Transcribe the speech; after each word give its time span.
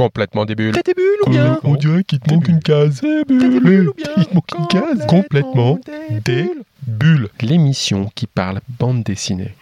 Complètement 0.00 0.46
des 0.46 0.54
bulles. 0.54 0.72
T'as 0.72 0.80
des 0.80 0.94
bulles 0.94 1.18
ou 1.26 1.30
bien 1.30 1.58
On 1.62 1.74
dirait 1.74 2.04
qu'il 2.04 2.20
te 2.20 2.32
manque 2.32 2.48
une 2.48 2.60
case. 2.60 3.02
T'as 3.02 3.24
des 3.24 3.60
bulles 3.60 3.90
ou 3.90 3.94
bien 3.94 4.06
Il 4.16 4.24
te 4.24 4.34
manque 4.34 4.50
une 4.58 4.66
case. 4.68 5.06
Complètement 5.06 5.78
des 6.24 6.50
bulles. 6.86 7.28
L'émission 7.42 8.10
qui 8.14 8.26
parle 8.26 8.62
bande 8.78 9.02
dessinée. 9.02 9.54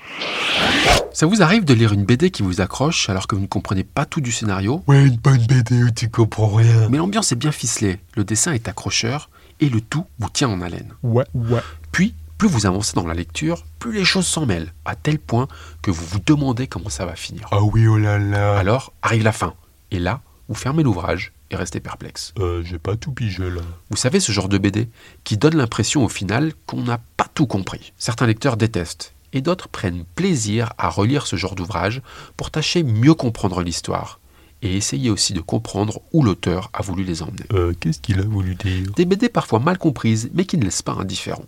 Ça 1.12 1.27
vous 1.27 1.43
arrive 1.43 1.64
de 1.64 1.74
lire 1.74 1.93
une 1.93 2.04
BD 2.04 2.30
qui 2.30 2.45
vous 2.45 2.61
accroche 2.61 3.09
alors 3.09 3.27
que 3.27 3.35
vous 3.35 3.43
ne 3.43 3.48
comprenez 3.48 3.82
pas 3.82 4.04
tout 4.04 4.21
du 4.21 4.30
scénario 4.30 4.85
Ouais, 4.87 5.04
une 5.04 5.16
bonne 5.16 5.45
BD 5.45 5.82
où 5.82 5.90
tu 5.90 6.09
comprends 6.09 6.55
rien. 6.55 6.89
Mais 6.89 6.99
l'ambiance 6.99 7.33
est 7.33 7.37
bien 7.37 7.51
ficelée, 7.51 7.99
le 8.15 8.23
dessin 8.23 8.53
est 8.53 8.69
accrocheur 8.69 9.31
et 9.59 9.69
le 9.69 9.81
tout 9.81 10.05
vous 10.21 10.31
tient 10.31 10.49
en 10.49 10.61
haleine. 10.61 10.93
Ouais, 11.03 11.25
ouais. 11.35 11.63
Puis, 11.91 12.15
plus 12.39 12.47
vous 12.47 12.65
avancez 12.65 12.93
dans 12.95 13.09
la 13.09 13.15
lecture, 13.15 13.65
plus 13.81 13.93
les 13.93 14.05
choses 14.05 14.29
s'en 14.29 14.47
mêlent, 14.47 14.73
à 14.85 14.95
tel 14.95 15.19
point 15.19 15.49
que 15.83 15.91
vous 15.91 16.05
vous 16.07 16.20
demandez 16.25 16.69
comment 16.69 16.91
ça 16.91 17.07
va 17.07 17.16
finir. 17.16 17.48
Ah 17.51 17.65
oui, 17.65 17.89
oh 17.89 17.98
là 17.98 18.20
là. 18.20 18.57
Alors 18.57 18.93
arrive 19.02 19.25
la 19.25 19.33
fin, 19.33 19.55
et 19.91 19.98
là, 19.98 20.20
vous 20.48 20.55
fermez 20.55 20.83
l'ouvrage 20.83 21.33
et 21.51 21.56
restez 21.56 21.80
perplexe. 21.80 22.32
Euh, 22.38 22.62
j'ai 22.64 22.78
pas 22.78 22.96
tout 22.96 23.12
pigé 23.12 23.50
là. 23.50 23.60
Vous 23.91 23.96
savez 23.96 24.20
ce 24.20 24.32
genre 24.32 24.48
de 24.48 24.59
BD 24.59 24.88
qui 25.24 25.36
donne 25.36 25.56
l'impression 25.56 26.04
au 26.04 26.09
final 26.09 26.52
qu'on 26.66 26.82
n'a 26.82 27.00
pas 27.16 27.28
tout 27.34 27.46
compris. 27.46 27.92
Certains 27.98 28.27
lecteurs 28.27 28.56
détestent, 28.56 29.14
et 29.32 29.40
d'autres 29.40 29.68
prennent 29.68 30.04
plaisir 30.14 30.73
à 30.78 30.88
relire 30.88 31.26
ce 31.26 31.37
genre 31.37 31.54
d'ouvrage 31.54 32.02
pour 32.37 32.50
tâcher 32.50 32.82
mieux 32.82 33.14
comprendre 33.14 33.62
l'histoire, 33.62 34.20
et 34.62 34.76
essayer 34.76 35.10
aussi 35.10 35.34
de 35.34 35.40
comprendre 35.40 36.00
où 36.12 36.23
l'auteur 36.23 36.70
a 36.73 36.82
voulu 36.82 37.04
les 37.04 37.23
emmener. 37.23 37.45
Euh, 37.52 37.74
qu'est-ce 37.78 38.01
qu'il 38.01 38.18
a 38.18 38.24
voulu 38.24 38.54
dire? 38.54 38.90
Des 38.96 39.04
BD 39.04 39.28
parfois 39.28 39.60
mal 39.60 39.78
comprises, 39.78 40.30
mais 40.34 40.46
qui 40.46 40.56
ne 40.56 40.65
laissent 40.65 40.82
pas 40.82 40.92
indifférent. 40.92 41.46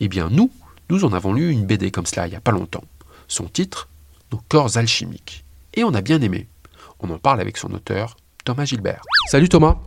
Eh 0.00 0.08
bien, 0.08 0.28
nous, 0.30 0.50
nous 0.90 1.04
en 1.04 1.12
avons 1.12 1.32
lu 1.32 1.50
une 1.50 1.66
BD 1.66 1.90
comme 1.90 2.06
cela 2.06 2.26
il 2.26 2.30
n'y 2.30 2.36
a 2.36 2.40
pas 2.40 2.52
longtemps. 2.52 2.84
Son 3.28 3.44
titre, 3.44 3.88
Nos 4.32 4.40
corps 4.48 4.76
alchimiques. 4.76 5.44
Et 5.74 5.84
on 5.84 5.94
a 5.94 6.00
bien 6.00 6.20
aimé. 6.20 6.46
On 7.02 7.10
en 7.10 7.18
parle 7.18 7.40
avec 7.40 7.56
son 7.56 7.72
auteur, 7.72 8.16
Thomas 8.44 8.66
Gilbert. 8.66 9.00
Salut 9.30 9.48
Thomas 9.48 9.78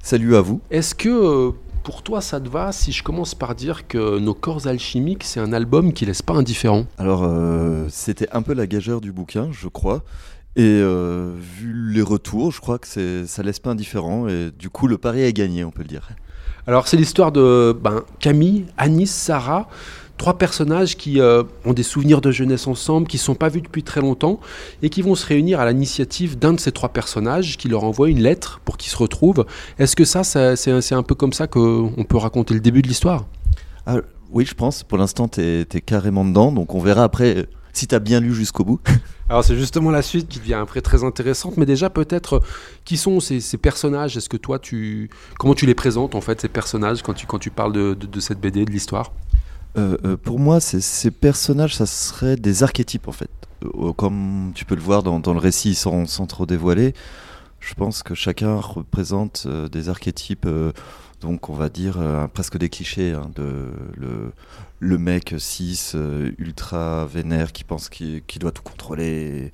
Salut 0.00 0.36
à 0.36 0.40
vous. 0.40 0.60
Est-ce 0.70 0.94
que 0.94 1.08
euh, 1.08 1.50
pour 1.82 2.02
toi 2.02 2.20
ça 2.20 2.40
te 2.40 2.48
va 2.48 2.70
si 2.70 2.92
je 2.92 3.02
commence 3.02 3.34
par 3.34 3.56
dire 3.56 3.88
que 3.88 4.20
Nos 4.20 4.34
corps 4.34 4.68
alchimiques, 4.68 5.24
c'est 5.24 5.40
un 5.40 5.52
album 5.52 5.92
qui 5.92 6.06
laisse 6.06 6.22
pas 6.22 6.34
indifférent? 6.34 6.86
Alors, 6.98 7.24
euh, 7.24 7.86
c'était 7.88 8.28
un 8.30 8.42
peu 8.42 8.54
la 8.54 8.68
gageure 8.68 9.00
du 9.00 9.10
bouquin, 9.10 9.48
je 9.50 9.66
crois. 9.66 10.04
Et 10.54 10.62
euh, 10.62 11.32
vu 11.36 11.92
les 11.92 12.02
retours, 12.02 12.52
je 12.52 12.60
crois 12.60 12.78
que 12.78 13.24
ça 13.26 13.42
laisse 13.42 13.58
pas 13.58 13.70
indifférent. 13.70 14.28
Et 14.28 14.52
du 14.56 14.70
coup, 14.70 14.86
le 14.86 14.96
pari 14.96 15.22
est 15.22 15.32
gagné, 15.32 15.64
on 15.64 15.72
peut 15.72 15.82
le 15.82 15.88
dire. 15.88 16.08
Alors 16.68 16.86
c'est 16.86 16.96
l'histoire 16.96 17.32
de 17.32 17.76
ben, 17.78 18.04
Camille, 18.20 18.66
Anis, 18.78 19.10
Sarah, 19.10 19.68
trois 20.16 20.38
personnages 20.38 20.96
qui 20.96 21.20
euh, 21.20 21.42
ont 21.64 21.72
des 21.72 21.82
souvenirs 21.82 22.20
de 22.20 22.30
jeunesse 22.30 22.66
ensemble, 22.66 23.06
qui 23.06 23.16
ne 23.16 23.22
sont 23.22 23.34
pas 23.34 23.48
vus 23.48 23.60
depuis 23.62 23.82
très 23.82 24.00
longtemps, 24.00 24.40
et 24.82 24.88
qui 24.90 25.02
vont 25.02 25.14
se 25.14 25.26
réunir 25.26 25.60
à 25.60 25.68
l'initiative 25.70 26.38
d'un 26.38 26.52
de 26.52 26.60
ces 26.60 26.72
trois 26.72 26.88
personnages, 26.90 27.56
qui 27.56 27.68
leur 27.68 27.84
envoie 27.84 28.08
une 28.08 28.20
lettre 28.20 28.60
pour 28.64 28.76
qu'ils 28.76 28.90
se 28.90 28.96
retrouvent. 28.96 29.44
Est-ce 29.78 29.96
que 29.96 30.04
ça, 30.04 30.24
ça- 30.24 30.56
c'est 30.56 30.94
un 30.94 31.02
peu 31.02 31.14
comme 31.14 31.32
ça 31.32 31.46
qu'on 31.46 32.04
peut 32.08 32.16
raconter 32.16 32.54
le 32.54 32.60
début 32.60 32.82
de 32.82 32.88
l'histoire? 32.88 33.26
Ah, 33.86 33.96
oui, 34.30 34.46
je 34.46 34.54
pense. 34.54 34.82
Pour 34.82 34.98
l'instant, 34.98 35.28
t'es, 35.28 35.64
t'es 35.64 35.80
carrément 35.80 36.24
dedans. 36.24 36.52
Donc, 36.52 36.74
on 36.74 36.80
verra 36.80 37.04
après 37.04 37.36
euh, 37.38 37.42
si 37.72 37.86
t'as 37.86 37.98
bien 37.98 38.20
lu 38.20 38.34
jusqu'au 38.34 38.64
bout. 38.64 38.80
Alors 39.28 39.42
c'est 39.42 39.56
justement 39.56 39.90
la 39.90 40.02
suite 40.02 40.28
qui 40.28 40.38
devient 40.38 40.54
après 40.54 40.82
très 40.82 41.02
intéressante, 41.02 41.56
mais 41.56 41.64
déjà 41.66 41.88
peut-être 41.88 42.34
euh, 42.34 42.40
qui 42.84 42.96
sont 42.98 43.20
ces, 43.20 43.40
ces 43.40 43.56
personnages? 43.56 44.16
Est-ce 44.18 44.28
que 44.28 44.36
toi 44.36 44.58
tu 44.58 45.08
comment 45.38 45.54
tu 45.54 45.64
les 45.64 45.74
présentes 45.74 46.14
en 46.14 46.20
fait 46.20 46.40
ces 46.42 46.48
personnages 46.48 47.02
quand 47.02 47.14
tu 47.14 47.26
quand 47.26 47.38
tu 47.38 47.50
parles 47.50 47.72
de, 47.72 47.94
de- 47.94 48.06
de 48.06 48.20
cette 48.20 48.38
BD 48.38 48.66
de 48.66 48.70
l'histoire? 48.70 49.12
Euh, 49.76 49.96
euh, 50.04 50.16
pour 50.16 50.38
moi, 50.38 50.60
ces 50.60 51.10
personnages, 51.10 51.74
ça 51.76 51.86
serait 51.86 52.36
des 52.36 52.62
archétypes 52.62 53.08
en 53.08 53.12
fait. 53.12 53.30
Euh, 53.64 53.92
comme 53.92 54.52
tu 54.54 54.64
peux 54.64 54.74
le 54.74 54.82
voir 54.82 55.02
dans, 55.02 55.20
dans 55.20 55.32
le 55.32 55.40
récit 55.40 55.74
sans, 55.74 56.06
sans 56.06 56.26
trop 56.26 56.46
dévoiler, 56.46 56.94
je 57.60 57.74
pense 57.74 58.02
que 58.02 58.14
chacun 58.14 58.56
représente 58.56 59.48
des 59.48 59.88
archétypes, 59.88 60.46
donc 61.20 61.48
on 61.48 61.54
va 61.54 61.70
dire 61.70 61.96
euh, 61.98 62.26
presque 62.28 62.58
des 62.58 62.68
clichés, 62.68 63.12
hein, 63.12 63.30
de 63.34 63.72
le, 63.96 64.32
le 64.80 64.98
mec 64.98 65.34
cis, 65.38 65.92
euh, 65.94 66.30
ultra 66.38 67.06
vénère, 67.06 67.52
qui 67.52 67.64
pense 67.64 67.88
qu'il 67.88 68.22
doit 68.38 68.52
tout 68.52 68.62
contrôler, 68.62 69.50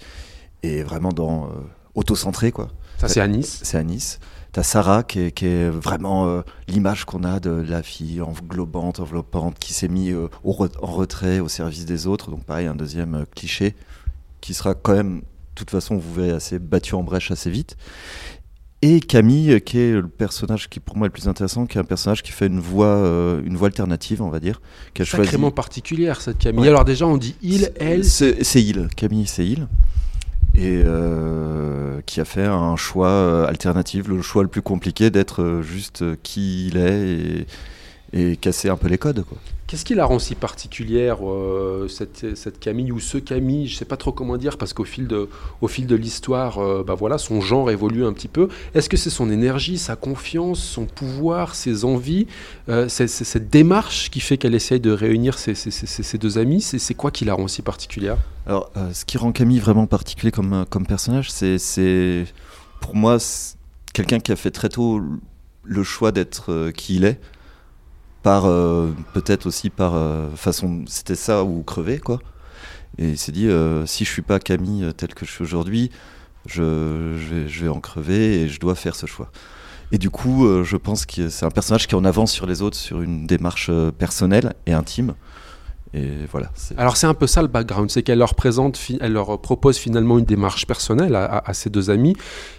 et, 0.62 0.78
et 0.78 0.82
vraiment 0.82 1.12
dans 1.12 1.44
euh, 1.44 1.50
auto-centré 1.94 2.50
quoi. 2.50 2.68
Ça 2.98 3.08
c'est 3.08 3.20
Anis. 3.20 3.60
C'est 3.62 3.78
à 3.78 3.82
Nice. 3.84 4.18
T'as 4.52 4.64
Sarah 4.64 5.04
qui 5.04 5.20
est, 5.20 5.30
qui 5.30 5.46
est 5.46 5.68
vraiment 5.70 6.26
euh, 6.26 6.42
l'image 6.66 7.04
qu'on 7.04 7.22
a 7.22 7.38
de 7.38 7.50
la 7.50 7.82
fille 7.82 8.20
englobante, 8.20 8.98
enveloppante, 8.98 9.58
qui 9.60 9.72
s'est 9.72 9.86
mise 9.88 10.12
euh, 10.12 10.28
re- 10.44 10.76
en 10.82 10.86
retrait 10.88 11.38
au 11.38 11.48
service 11.48 11.84
des 11.86 12.08
autres. 12.08 12.30
Donc 12.30 12.44
pareil, 12.44 12.66
un 12.66 12.74
deuxième 12.74 13.14
euh, 13.14 13.24
cliché 13.34 13.76
qui 14.40 14.52
sera 14.54 14.74
quand 14.74 14.94
même, 14.94 15.18
de 15.18 15.24
toute 15.54 15.70
façon, 15.70 15.96
vous 15.96 16.14
verrez, 16.14 16.32
assez 16.32 16.58
battu 16.58 16.94
en 16.94 17.04
brèche 17.04 17.30
assez 17.30 17.50
vite. 17.50 17.76
Et 18.82 19.00
Camille, 19.00 19.60
qui 19.60 19.78
est 19.78 19.92
le 19.92 20.08
personnage 20.08 20.70
qui 20.70 20.80
pour 20.80 20.96
moi 20.96 21.04
est 21.04 21.10
le 21.10 21.12
plus 21.12 21.28
intéressant, 21.28 21.66
qui 21.66 21.76
est 21.76 21.80
un 21.82 21.84
personnage 21.84 22.22
qui 22.22 22.32
fait 22.32 22.46
une 22.46 22.60
voix, 22.60 22.86
euh, 22.86 23.42
une 23.44 23.56
voix 23.56 23.68
alternative, 23.68 24.22
on 24.22 24.30
va 24.30 24.40
dire, 24.40 24.60
a 24.98 25.04
choisi. 25.04 25.26
Sacrément 25.26 25.50
particulière 25.50 26.20
cette 26.22 26.38
Camille. 26.38 26.62
Ouais. 26.62 26.68
Alors 26.68 26.86
déjà 26.86 27.06
on 27.06 27.18
dit 27.18 27.36
il, 27.42 27.70
elle. 27.78 28.04
C'est 28.06 28.38
il, 28.54 28.88
Camille, 28.96 29.26
c'est 29.26 29.46
il. 29.46 29.68
Et 30.54 30.82
euh, 30.84 32.00
qui 32.06 32.20
a 32.20 32.24
fait 32.24 32.44
un 32.44 32.76
choix 32.76 33.08
euh, 33.08 33.46
alternatif, 33.46 34.08
le 34.08 34.20
choix 34.20 34.42
le 34.42 34.48
plus 34.48 34.62
compliqué 34.62 35.10
d'être 35.10 35.42
euh, 35.42 35.62
juste 35.62 36.04
qui 36.22 36.66
il 36.66 36.76
est 36.76 37.08
et, 37.08 37.46
et 38.12 38.36
casser 38.36 38.68
un 38.68 38.76
peu 38.76 38.88
les 38.88 38.98
codes. 38.98 39.24
Quoi. 39.24 39.38
Qu'est-ce 39.68 39.84
qui 39.84 39.94
la 39.94 40.04
rend 40.04 40.18
si 40.18 40.34
particulière, 40.34 41.18
euh, 41.24 41.86
cette, 41.86 42.34
cette 42.36 42.58
Camille 42.58 42.90
ou 42.90 42.98
ce 42.98 43.18
Camille 43.18 43.68
Je 43.68 43.76
sais 43.76 43.84
pas 43.84 43.96
trop 43.96 44.10
comment 44.10 44.36
dire 44.36 44.58
parce 44.58 44.72
qu'au 44.72 44.82
fil 44.84 45.06
de, 45.06 45.28
au 45.60 45.68
fil 45.68 45.86
de 45.86 45.94
l'histoire, 45.94 46.58
euh, 46.58 46.82
bah 46.84 46.94
voilà, 46.96 47.18
son 47.18 47.40
genre 47.40 47.70
évolue 47.70 48.04
un 48.04 48.12
petit 48.12 48.26
peu. 48.26 48.48
Est-ce 48.74 48.88
que 48.88 48.96
c'est 48.96 49.10
son 49.10 49.30
énergie, 49.30 49.78
sa 49.78 49.94
confiance, 49.94 50.58
son 50.58 50.86
pouvoir, 50.86 51.54
ses 51.54 51.84
envies, 51.84 52.26
euh, 52.68 52.88
c'est, 52.88 53.06
c'est 53.06 53.22
cette 53.22 53.48
démarche 53.48 54.10
qui 54.10 54.18
fait 54.18 54.38
qu'elle 54.38 54.56
essaye 54.56 54.80
de 54.80 54.90
réunir 54.90 55.38
ces- 55.38 55.54
ces- 55.54 55.70
ces 55.70 56.18
deux 56.18 56.36
amis? 56.36 56.60
C'est, 56.62 56.80
c'est 56.80 56.94
quoi 56.94 57.12
qui 57.12 57.24
la 57.24 57.34
rend 57.34 57.46
si 57.46 57.62
particulière? 57.62 58.16
Alors, 58.46 58.72
ce 58.92 59.04
qui 59.04 59.18
rend 59.18 59.30
Camille 59.30 59.60
vraiment 59.60 59.86
particulier 59.86 60.32
comme, 60.32 60.64
comme 60.68 60.84
personnage, 60.84 61.30
c'est, 61.30 61.58
c'est 61.58 62.24
pour 62.80 62.96
moi 62.96 63.20
c'est 63.20 63.54
quelqu'un 63.92 64.18
qui 64.18 64.32
a 64.32 64.36
fait 64.36 64.50
très 64.50 64.68
tôt 64.68 65.00
le 65.62 65.82
choix 65.84 66.10
d'être 66.10 66.70
qui 66.72 66.96
il 66.96 67.04
est, 67.04 67.20
par 68.22 68.46
euh, 68.46 68.90
peut-être 69.14 69.46
aussi 69.46 69.70
par 69.70 69.94
euh, 69.94 70.30
façon, 70.36 70.84
c'était 70.86 71.14
ça 71.14 71.44
ou 71.44 71.62
crever 71.62 71.98
quoi. 71.98 72.18
Et 72.98 73.10
il 73.10 73.18
s'est 73.18 73.32
dit, 73.32 73.48
euh, 73.48 73.86
si 73.86 74.04
je 74.04 74.10
suis 74.10 74.22
pas 74.22 74.38
Camille 74.38 74.92
tel 74.96 75.14
que 75.14 75.24
je 75.24 75.30
suis 75.30 75.42
aujourd'hui, 75.42 75.90
je, 76.46 77.16
je, 77.46 77.64
vais, 77.64 77.68
en 77.68 77.80
crever 77.80 78.42
et 78.42 78.48
je 78.48 78.60
dois 78.60 78.74
faire 78.74 78.94
ce 78.94 79.06
choix. 79.06 79.30
Et 79.92 79.98
du 79.98 80.10
coup, 80.10 80.46
je 80.62 80.76
pense 80.76 81.04
que 81.04 81.28
c'est 81.28 81.44
un 81.44 81.50
personnage 81.50 81.86
qui 81.86 81.94
en 81.94 82.04
avance 82.04 82.30
sur 82.30 82.46
les 82.46 82.62
autres 82.62 82.76
sur 82.76 83.02
une 83.02 83.26
démarche 83.26 83.70
personnelle 83.98 84.54
et 84.66 84.72
intime. 84.72 85.14
Et 85.94 86.10
voilà. 86.30 86.52
Alors 86.76 86.96
c'est 86.96 87.08
un 87.08 87.14
peu 87.14 87.26
ça 87.26 87.42
le 87.42 87.48
background, 87.48 87.90
c'est 87.90 88.02
qu'elle 88.04 88.18
leur 88.18 88.36
présente, 88.36 88.80
elle 89.00 89.12
leur 89.12 89.40
propose 89.40 89.78
finalement 89.78 90.18
une 90.18 90.24
démarche 90.24 90.66
personnelle 90.66 91.16
à, 91.16 91.52
ses 91.54 91.70
deux 91.70 91.90
amis. 91.90 92.14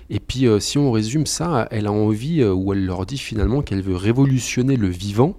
Et 0.09 0.19
puis 0.19 0.45
si 0.59 0.77
on 0.77 0.91
résume 0.91 1.25
ça, 1.25 1.67
elle 1.71 1.87
a 1.87 1.91
envie, 1.91 2.43
ou 2.43 2.73
elle 2.73 2.85
leur 2.85 3.05
dit 3.05 3.17
finalement 3.17 3.61
qu'elle 3.61 3.81
veut 3.81 3.95
révolutionner 3.95 4.75
le 4.75 4.87
vivant. 4.87 5.35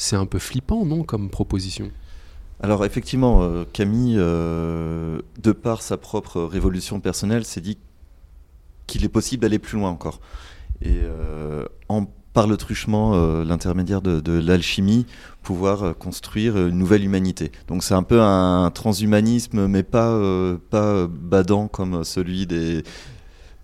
C'est 0.00 0.16
un 0.16 0.24
peu 0.24 0.38
flippant, 0.38 0.86
non, 0.86 1.02
comme 1.02 1.28
proposition? 1.28 1.90
Alors 2.62 2.86
effectivement, 2.86 3.42
euh, 3.42 3.64
Camille, 3.70 4.16
euh, 4.18 5.20
de 5.42 5.52
par 5.52 5.82
sa 5.82 5.98
propre 5.98 6.40
révolution 6.40 7.00
personnelle, 7.00 7.44
s'est 7.44 7.60
dit 7.60 7.76
qu'il 8.86 9.04
est 9.04 9.10
possible 9.10 9.42
d'aller 9.42 9.58
plus 9.58 9.78
loin 9.78 9.90
encore. 9.90 10.20
Et 10.80 11.00
euh, 11.02 11.66
en, 11.90 12.06
par 12.32 12.46
le 12.46 12.56
truchement, 12.56 13.12
l'intermédiaire 13.42 14.00
de, 14.00 14.20
de 14.20 14.32
l'alchimie, 14.32 15.04
pouvoir 15.42 15.94
construire 15.98 16.56
une 16.56 16.78
nouvelle 16.78 17.04
humanité. 17.04 17.52
Donc 17.68 17.84
c'est 17.84 17.92
un 17.94 18.02
peu 18.02 18.22
un 18.22 18.70
transhumanisme, 18.70 19.66
mais 19.66 19.82
pas, 19.82 20.18
pas 20.70 21.08
badant 21.08 21.68
comme 21.68 22.04
celui 22.04 22.46
des, 22.46 22.84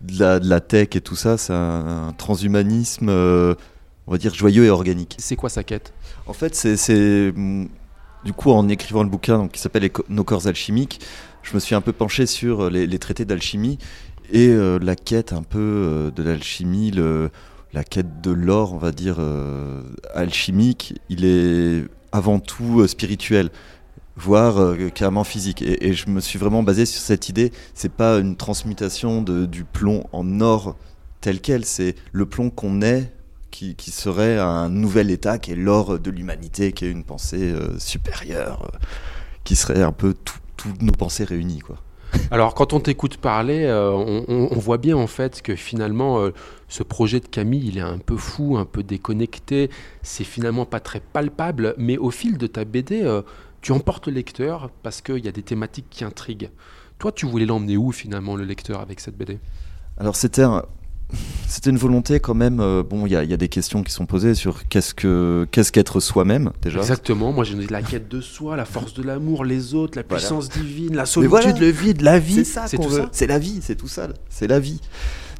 de, 0.03 0.21
la, 0.21 0.39
de 0.39 0.49
la 0.51 0.61
tech 0.61 0.89
et 0.97 1.01
tout 1.01 1.17
ça. 1.17 1.39
C'est 1.39 1.55
un, 1.55 2.09
un 2.09 2.13
transhumanisme, 2.13 3.09
on 3.09 4.13
va 4.13 4.19
dire, 4.19 4.35
joyeux 4.35 4.67
et 4.67 4.71
organique. 4.71 5.17
C'est 5.19 5.37
quoi 5.37 5.49
sa 5.49 5.65
quête? 5.65 5.95
En 6.27 6.33
fait, 6.33 6.55
c'est- 6.55 7.33
mm, 7.35 7.69
Du 8.25 8.33
coup, 8.33 8.51
en 8.51 8.69
écrivant 8.69 9.05
le 9.05 9.09
bouquin 9.09 9.47
qui 9.47 9.61
s'appelle 9.61 9.89
Nos 10.09 10.25
corps 10.25 10.49
alchimiques, 10.49 11.01
je 11.45 11.55
me 11.55 11.61
suis 11.61 11.77
un 11.77 11.81
peu 11.81 11.93
penché 11.93 12.27
sur 12.27 12.65
euh, 12.65 12.71
les, 12.71 12.99
traités 12.99 13.25
d'alchimie 13.25 13.79
et 14.33 14.49
euh, 14.49 14.81
la 14.83 14.97
quête 14.97 15.33
un 15.33 15.45
peu 15.45 15.61
euh, 15.61 16.11
de 16.11 16.25
l'alchimie, 16.25 16.91
la 17.73 17.85
quête 17.85 18.21
de 18.23 18.33
l'or, 18.33 18.75
on 18.75 18.79
va 18.79 18.91
dire, 18.91 19.19
alchimique. 20.15 20.95
Il 21.09 21.25
est 21.25 21.85
avant 22.11 22.41
tout 22.41 22.87
spirituel, 22.89 23.51
voire 24.17 24.77
carrément 24.95 25.25
physique. 25.25 25.63
Et, 25.63 25.93
je 25.93 26.09
me 26.09 26.21
suis 26.21 26.39
vraiment 26.39 26.65
basé 26.65 26.85
sur 26.87 27.01
cette 27.01 27.29
idée. 27.29 27.53
C'est 27.75 27.93
pas 27.93 28.19
une 28.19 28.35
transmutation 28.35 29.23
du 29.23 29.65
plomb 29.65 30.05
en 30.13 30.41
or 30.41 30.77
tel 31.21 31.41
quel, 31.41 31.65
c'est 31.65 31.95
le 32.13 32.27
plomb 32.27 32.51
qu'on 32.51 32.83
est 32.83 33.13
qui, 33.51 33.75
qui 33.77 33.91
serait 33.91 34.39
un 34.39 34.69
nouvel 34.69 35.11
état 35.11 35.39
qui 35.39 35.53
est 35.53 35.57
l'or 35.57 35.99
de 35.99 36.11
l'humanité, 36.11 36.73
qui 36.73 36.85
est 36.85 36.91
une 36.91 37.05
pensée 37.05 37.53
euh, 37.53 37.79
supérieure, 37.79 38.71
euh, 38.75 38.79
qui 39.45 39.57
serait 39.57 39.83
un 39.83 39.93
peu 39.93 40.15
tout- 40.15 40.39
toutes 40.57 40.83
nos 40.83 40.93
pensées 40.93 41.25
réunies. 41.25 41.61
Quoi. 41.61 41.77
Alors, 42.31 42.55
quand 42.55 42.73
on 42.73 42.81
t'écoute 42.81 43.17
parler, 43.19 43.65
euh, 43.65 43.91
on, 43.93 44.25
on- 44.29 44.49
on 44.51 44.59
voit 44.59 44.79
bien 44.79 44.97
en 44.97 45.07
fait 45.07 45.43
que 45.43 45.55
finalement, 45.57 46.29
ce 46.69 46.83
projet 46.83 47.21
de 47.21 47.27
Camille, 47.27 47.69
il 47.69 47.79
est 47.79 47.83
un 47.83 47.99
peu 47.99 48.17
fou, 48.17 48.57
un 48.57 48.65
peu 48.65 48.83
déconnecté. 48.83 49.71
C'est 50.03 50.25
finalement 50.25 50.65
pas 50.67 50.81
très 50.81 51.01
palpable, 51.01 51.75
mais 51.79 51.97
au 51.99 52.11
fil 52.11 52.39
de 52.39 52.47
ta 52.47 52.65
BD, 52.65 53.05
tu 53.61 53.73
emportes 53.73 54.07
le 54.07 54.13
lecteur 54.15 54.71
parce 54.83 55.01
qu'il 55.03 55.25
y 55.25 55.29
a 55.29 55.33
des 55.33 55.43
thématiques 55.43 55.87
qui 55.91 56.05
intriguent. 56.05 56.51
Toi, 56.99 57.13
tu 57.13 57.27
voulais 57.27 57.45
l'emmener 57.47 57.77
où 57.77 57.93
finalement 57.93 58.37
le 58.37 58.45
lecteur 58.45 58.81
avec 58.81 59.01
cette 59.01 59.17
BD 59.17 59.39
Alors 59.99 60.17
c'était 60.17 60.43
un- 60.43 60.65
c'était 61.49 61.71
une 61.71 61.77
volonté 61.79 62.19
quand 62.21 62.35
même. 62.35 62.59
euh, 62.61 62.83
bon, 62.83 63.07
il 63.07 63.13
y, 63.13 63.17
a- 63.17 63.23
il 63.25 63.31
y 63.31 63.35
a 63.35 63.37
des 63.37 63.49
questions 63.49 63.83
qui 63.83 63.93
sont 63.93 64.07
posées 64.07 64.35
sur 64.35 64.67
qu'est-ce 64.69 64.93
que 64.95 65.47
qu'est-ce 65.53 65.71
qu'être 65.73 66.01
soi-même 66.01 66.51
déjà. 66.63 66.81
Exactement. 66.81 67.33
Moi, 67.33 67.45
j'ai 67.45 67.55
dit 67.55 67.67
la 67.71 67.83
quête 67.83 68.09
de 68.09 68.21
soi, 68.21 68.57
la 68.57 68.65
force 68.65 68.95
de 68.95 69.03
l'amour, 69.03 69.45
les 69.45 69.75
autres, 69.75 69.97
la 69.97 70.03
Voilà. 70.09 70.21
puissance 70.21 70.49
divine, 70.49 70.97
la 70.97 71.07
solitude, 71.07 71.31
voilà. 71.31 71.53
le 71.53 71.71
vide, 71.71 72.01
la 72.03 72.19
vie. 72.19 72.35
C'est 72.35 72.45
ça 72.45 72.67
c'est 72.67 72.77
qu'on 72.77 72.89
veut. 72.89 73.03
ça. 73.03 73.09
C'est 73.13 73.27
la 73.29 73.39
vie, 73.39 73.61
c'est 73.63 73.77
tout 73.77 73.89
ça. 73.89 74.09
C'est 74.29 74.49
la 74.49 74.59
vie. 74.59 74.81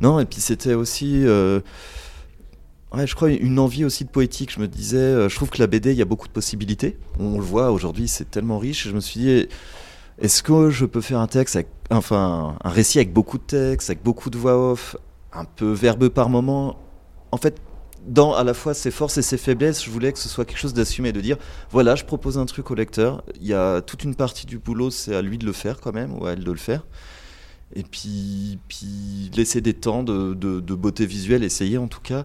Non, 0.01 0.21
et 0.21 0.25
puis 0.27 0.41
c'était 0.41 0.75
aussi, 0.75 1.23
euh, 1.27 1.61
ouais, 2.95 3.07
je 3.07 3.15
crois 3.15 3.31
une 3.31 3.59
envie 3.59 3.85
aussi 3.85 4.05
de 4.05 4.11
poétique. 4.11 4.53
Je 4.55 4.61
me 4.61 4.69
disais, 4.69 4.97
euh, 4.99 5.29
je 5.29 5.35
trouve 5.37 5.51
que 5.51 5.59
la 5.59 5.67
BD, 5.67 5.91
il 5.93 5.97
y 5.99 6.03
a 6.03 6.07
beaucoup 6.07 6.29
de 6.29 6.33
possibilités. 6.33 6.97
On 7.19 7.39
le 7.39 7.45
voit 7.45 7.71
aujourd'hui, 7.73 8.07
c'est 8.09 8.31
tellement 8.31 8.59
riche. 8.59 8.87
Je 8.89 8.93
me 8.95 9.01
suis 9.01 9.21
dit, 9.21 9.49
est-ce 10.21 10.43
que 10.43 10.71
je 10.71 10.85
peux 10.87 11.01
faire 11.01 11.19
un 11.21 11.27
texte, 11.27 11.57
avec, 11.57 11.69
enfin, 11.91 12.57
un 12.63 12.71
récit 12.71 12.99
avec 12.99 13.13
beaucoup 13.13 13.39
de 13.39 13.43
texte, 13.43 13.91
avec 13.91 14.03
beaucoup 14.03 14.31
de 14.31 14.39
voix 14.39 14.73
off, 14.73 14.97
un 15.37 15.45
peu 15.45 15.71
verbeux 15.73 16.11
par 16.11 16.29
moment. 16.29 16.79
En 17.33 17.37
fait. 17.37 17.61
Dans 18.07 18.35
à 18.35 18.45
la 18.45 18.55
fois 18.55 18.73
ses 18.73 18.93
forces 18.93 19.19
et 19.19 19.23
ses 19.23 19.37
faiblesses, 19.37 19.85
je 19.85 19.91
voulais 19.91 20.13
que 20.13 20.21
ce 20.21 20.29
soit 20.29 20.45
quelque 20.45 20.61
chose 20.61 20.75
d'assumé, 20.75 21.11
de 21.11 21.21
dire 21.21 21.39
voilà, 21.73 21.97
je 21.97 22.05
propose 22.05 22.39
un 22.39 22.47
truc 22.47 22.71
au 22.71 22.77
lecteur. 22.77 23.25
Il 23.41 23.49
y 23.49 23.53
a 23.53 23.81
toute 23.81 24.05
une 24.05 24.15
partie 24.15 24.47
du 24.47 24.59
boulot, 24.59 24.93
c'est 24.93 25.17
à 25.17 25.23
lui 25.23 25.39
de 25.39 25.45
le 25.45 25.53
faire 25.53 25.81
quand 25.81 25.93
même, 25.93 26.17
ou 26.17 26.25
à 26.25 26.35
elle 26.35 26.45
de 26.45 26.53
le 26.53 26.57
faire. 26.57 26.85
Et 27.75 27.83
puis, 27.83 28.61
puis 28.69 29.31
laisser 29.35 29.61
des 29.61 29.75
temps 29.75 30.05
de, 30.05 30.61
beauté 30.61 31.05
visuelle, 31.05 31.43
essayer 31.43 31.79
en 31.79 31.89
tout 31.89 32.01
cas. 32.01 32.25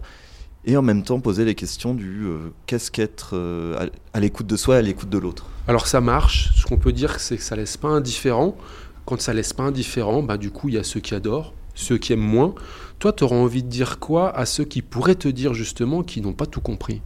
Et 0.64 0.76
en 0.76 0.82
même 0.82 1.02
temps 1.02 1.18
poser 1.18 1.44
les 1.44 1.56
questions 1.56 1.92
du 1.92 2.24
euh, 2.24 2.52
qu'est-ce 2.66 2.92
qu'être 2.92 3.30
euh, 3.32 3.88
à, 4.14 4.18
à 4.18 4.20
l'écoute 4.20 4.46
de 4.46 4.56
soi 4.56 4.76
et 4.76 4.78
à 4.78 4.82
l'écoute 4.82 5.08
de 5.08 5.18
l'autre. 5.18 5.46
Alors 5.66 5.88
ça 5.88 6.00
marche. 6.00 6.52
Ce 6.54 6.64
qu'on 6.64 6.76
peut 6.76 6.92
dire, 6.92 7.18
c'est 7.18 7.36
que 7.36 7.42
ça 7.42 7.56
laisse 7.56 7.76
pas 7.76 7.88
indifférent. 7.88 8.56
Quand 9.04 9.20
ça 9.20 9.32
laisse 9.32 9.52
pas 9.52 9.64
indifférent, 9.64 10.22
bah, 10.22 10.36
du 10.36 10.52
coup, 10.52 10.68
il 10.68 10.76
y 10.76 10.78
a 10.78 10.84
ceux 10.84 11.00
qui 11.00 11.14
adorent, 11.16 11.54
ceux 11.74 11.98
qui 11.98 12.12
aiment 12.12 12.20
moins. 12.20 12.54
Toi, 12.98 13.12
tu 13.12 13.24
auras 13.24 13.36
envie 13.36 13.62
de 13.62 13.68
dire 13.68 13.98
quoi 13.98 14.36
à 14.36 14.46
ceux 14.46 14.64
qui 14.64 14.82
pourraient 14.82 15.14
te 15.14 15.28
dire 15.28 15.54
justement 15.54 16.02
qu'ils 16.02 16.22
n'ont 16.22 16.32
pas 16.32 16.46
tout 16.46 16.60
compris? 16.60 17.02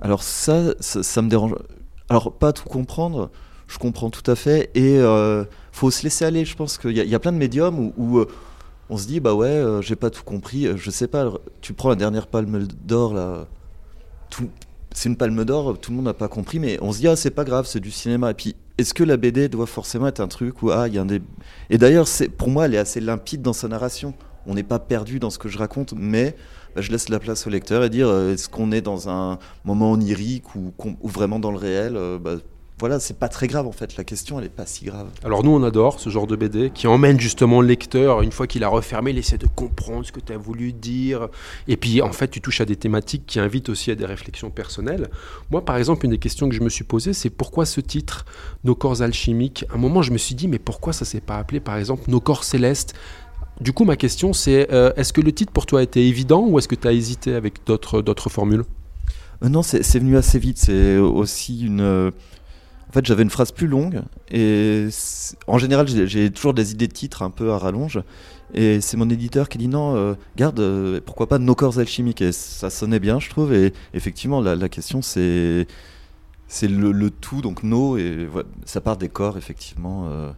Alors 0.00 0.22
ça, 0.22 0.74
ça, 0.80 1.22
me 1.22 1.28
dérange. 1.28 1.54
Alors 2.08 2.32
pas 2.32 2.52
tout 2.52 2.68
comprendre, 2.68 3.30
je 3.68 3.78
comprends 3.78 4.10
tout 4.10 4.28
à 4.30 4.34
fait. 4.34 4.70
Et 4.74 4.98
euh, 4.98 5.44
faut 5.70 5.90
se 5.90 6.02
laisser 6.02 6.24
aller. 6.24 6.44
Je 6.44 6.56
pense 6.56 6.78
qu'il 6.78 6.96
y, 6.96 7.14
a- 7.14 7.18
plein 7.18 7.32
de 7.32 7.38
médiums 7.38 7.92
où, 7.96 8.18
euh, 8.18 8.26
on 8.90 8.96
se 8.96 9.06
dit 9.06 9.20
bah 9.20 9.34
ouais, 9.34 9.46
euh, 9.46 9.80
j'ai 9.80 9.96
pas 9.96 10.10
tout 10.10 10.24
compris. 10.24 10.66
Euh, 10.66 10.76
Je 10.76 10.90
sais 10.90 11.06
pas. 11.06 11.32
Tu 11.60 11.72
prends 11.72 11.88
la 11.88 11.94
dernière 11.94 12.26
palme 12.26 12.66
d'or 12.84 13.14
là. 13.14 13.46
C'est 14.94 15.08
une 15.08 15.16
palme 15.16 15.44
d'or, 15.44 15.78
tout 15.78 15.90
le 15.90 15.96
monde 15.96 16.06
n'a 16.06 16.14
pas 16.14 16.28
compris, 16.28 16.58
mais 16.58 16.78
on 16.82 16.92
se 16.92 16.98
dit 16.98 17.08
ah 17.08 17.16
c'est 17.16 17.30
pas 17.30 17.44
grave, 17.44 17.66
c'est 17.66 17.80
du 17.80 17.90
cinéma. 17.90 18.30
Et 18.30 18.34
puis 18.34 18.56
est-ce 18.82 18.94
que 18.94 19.04
la 19.04 19.16
BD 19.16 19.48
doit 19.48 19.66
forcément 19.66 20.08
être 20.08 20.20
un 20.20 20.28
truc 20.28 20.62
où 20.62 20.70
ah 20.70 20.88
il 20.88 20.94
y 20.94 20.98
a 20.98 21.04
des 21.04 21.22
et 21.70 21.78
d'ailleurs 21.78 22.06
pour 22.36 22.48
moi 22.48 22.66
elle 22.66 22.74
est 22.74 22.78
assez 22.78 23.00
limpide 23.00 23.42
dans 23.42 23.52
sa 23.52 23.68
narration. 23.68 24.14
On 24.44 24.54
n'est 24.54 24.64
pas 24.64 24.80
perdu 24.80 25.20
dans 25.20 25.30
ce 25.30 25.38
que 25.38 25.48
je 25.48 25.56
raconte, 25.56 25.94
mais 25.96 26.34
bah, 26.74 26.80
je 26.80 26.90
laisse 26.90 27.08
la 27.08 27.20
place 27.20 27.46
au 27.46 27.50
lecteur 27.50 27.84
et 27.84 27.90
dire 27.90 28.08
euh, 28.08 28.32
est-ce 28.32 28.48
qu'on 28.48 28.72
est 28.72 28.80
dans 28.80 29.08
un 29.08 29.38
moment 29.64 29.92
onirique 29.92 30.56
ou 30.56 30.72
vraiment 31.04 31.38
dans 31.38 31.52
le 31.52 31.58
réel 31.58 31.96
euh, 31.96 32.18
bah, 32.18 32.36
Voilà, 32.82 32.98
c'est 32.98 33.16
pas 33.16 33.28
très 33.28 33.46
grave 33.46 33.68
en 33.68 33.70
fait. 33.70 33.96
La 33.96 34.02
question 34.02 34.40
elle 34.40 34.46
est 34.46 34.48
pas 34.48 34.66
si 34.66 34.84
grave. 34.84 35.06
Alors 35.22 35.44
nous, 35.44 35.52
on 35.52 35.62
adore 35.62 36.00
ce 36.00 36.10
genre 36.10 36.26
de 36.26 36.34
BD 36.34 36.70
qui 36.70 36.88
emmène 36.88 37.20
justement 37.20 37.60
le 37.60 37.68
lecteur, 37.68 38.22
une 38.22 38.32
fois 38.32 38.48
qu'il 38.48 38.64
a 38.64 38.68
refermé, 38.68 39.12
il 39.12 39.18
essaie 39.18 39.38
de 39.38 39.46
comprendre 39.46 40.04
ce 40.04 40.10
que 40.10 40.18
tu 40.18 40.32
as 40.32 40.36
voulu 40.36 40.72
dire. 40.72 41.28
Et 41.68 41.76
puis 41.76 42.02
en 42.02 42.10
fait, 42.10 42.26
tu 42.26 42.40
touches 42.40 42.60
à 42.60 42.64
des 42.64 42.74
thématiques 42.74 43.24
qui 43.24 43.38
invitent 43.38 43.68
aussi 43.68 43.92
à 43.92 43.94
des 43.94 44.04
réflexions 44.04 44.50
personnelles. 44.50 45.10
Moi, 45.52 45.64
par 45.64 45.76
exemple, 45.76 46.06
une 46.06 46.10
des 46.10 46.18
questions 46.18 46.48
que 46.48 46.56
je 46.56 46.60
me 46.60 46.68
suis 46.68 46.82
posée, 46.82 47.12
c'est 47.12 47.30
pourquoi 47.30 47.66
ce 47.66 47.80
titre, 47.80 48.24
Nos 48.64 48.74
corps 48.74 49.00
alchimiques? 49.00 49.64
À 49.70 49.76
un 49.76 49.78
moment, 49.78 50.02
je 50.02 50.10
me 50.10 50.18
suis 50.18 50.34
dit, 50.34 50.48
mais 50.48 50.58
pourquoi 50.58 50.92
ça 50.92 51.04
s'est 51.04 51.20
pas 51.20 51.36
appelé, 51.36 51.60
par 51.60 51.76
exemple, 51.76 52.10
Nos 52.10 52.18
corps 52.18 52.42
célestes? 52.42 52.94
Du 53.60 53.72
coup, 53.72 53.84
ma 53.84 53.94
question, 53.94 54.32
c'est 54.32 54.72
euh, 54.72 54.92
est-ce 54.96 55.12
que 55.12 55.20
le 55.20 55.30
titre 55.30 55.52
pour 55.52 55.66
toi 55.66 55.78
a 55.78 55.82
été 55.84 56.08
évident 56.08 56.44
ou 56.48 56.58
est-ce 56.58 56.66
que 56.66 56.74
tu 56.74 56.88
as 56.88 56.92
hésité 56.92 57.36
avec 57.36 57.64
d'autres 57.64 58.28
formules? 58.28 58.64
Euh, 59.44 59.48
non, 59.48 59.62
c'est 59.62 59.84
c'est 59.84 60.00
venu 60.00 60.16
assez 60.16 60.40
vite. 60.40 60.58
C'est 60.58 60.96
aussi 60.98 61.64
une. 61.66 62.10
En 62.92 62.94
fait, 62.94 63.06
j'avais 63.06 63.22
une 63.22 63.30
phrase 63.30 63.52
plus 63.52 63.68
longue 63.68 64.02
et 64.30 64.86
en 65.46 65.56
général, 65.56 65.88
j'ai 65.88 66.30
toujours 66.30 66.52
des 66.52 66.72
idées 66.72 66.88
de 66.88 66.92
titres 66.92 67.22
un 67.22 67.30
peu 67.30 67.50
à 67.50 67.56
rallonge. 67.56 68.02
Et 68.52 68.82
c'est 68.82 68.98
mon 68.98 69.08
éditeur 69.08 69.48
qui 69.48 69.56
dit 69.56 69.68
non, 69.68 69.96
euh, 69.96 70.12
garde, 70.36 70.60
euh, 70.60 71.00
pourquoi 71.02 71.26
pas 71.26 71.38
nos 71.38 71.54
corps 71.54 71.78
alchimiques 71.78 72.20
Et 72.20 72.32
ça 72.32 72.68
sonnait 72.68 73.00
bien, 73.00 73.18
je 73.18 73.30
trouve. 73.30 73.54
Et 73.54 73.72
effectivement, 73.94 74.42
la, 74.42 74.68
question, 74.68 75.00
c'est 75.00 75.66
c'est 76.48 76.68
le, 76.68 77.08
tout, 77.08 77.40
donc 77.40 77.62
nos, 77.62 77.96
et 77.96 78.28
ça 78.66 78.82
part 78.82 78.98
des 78.98 79.08
corps, 79.08 79.38
effectivement, 79.38 80.08
euh, 80.10 80.30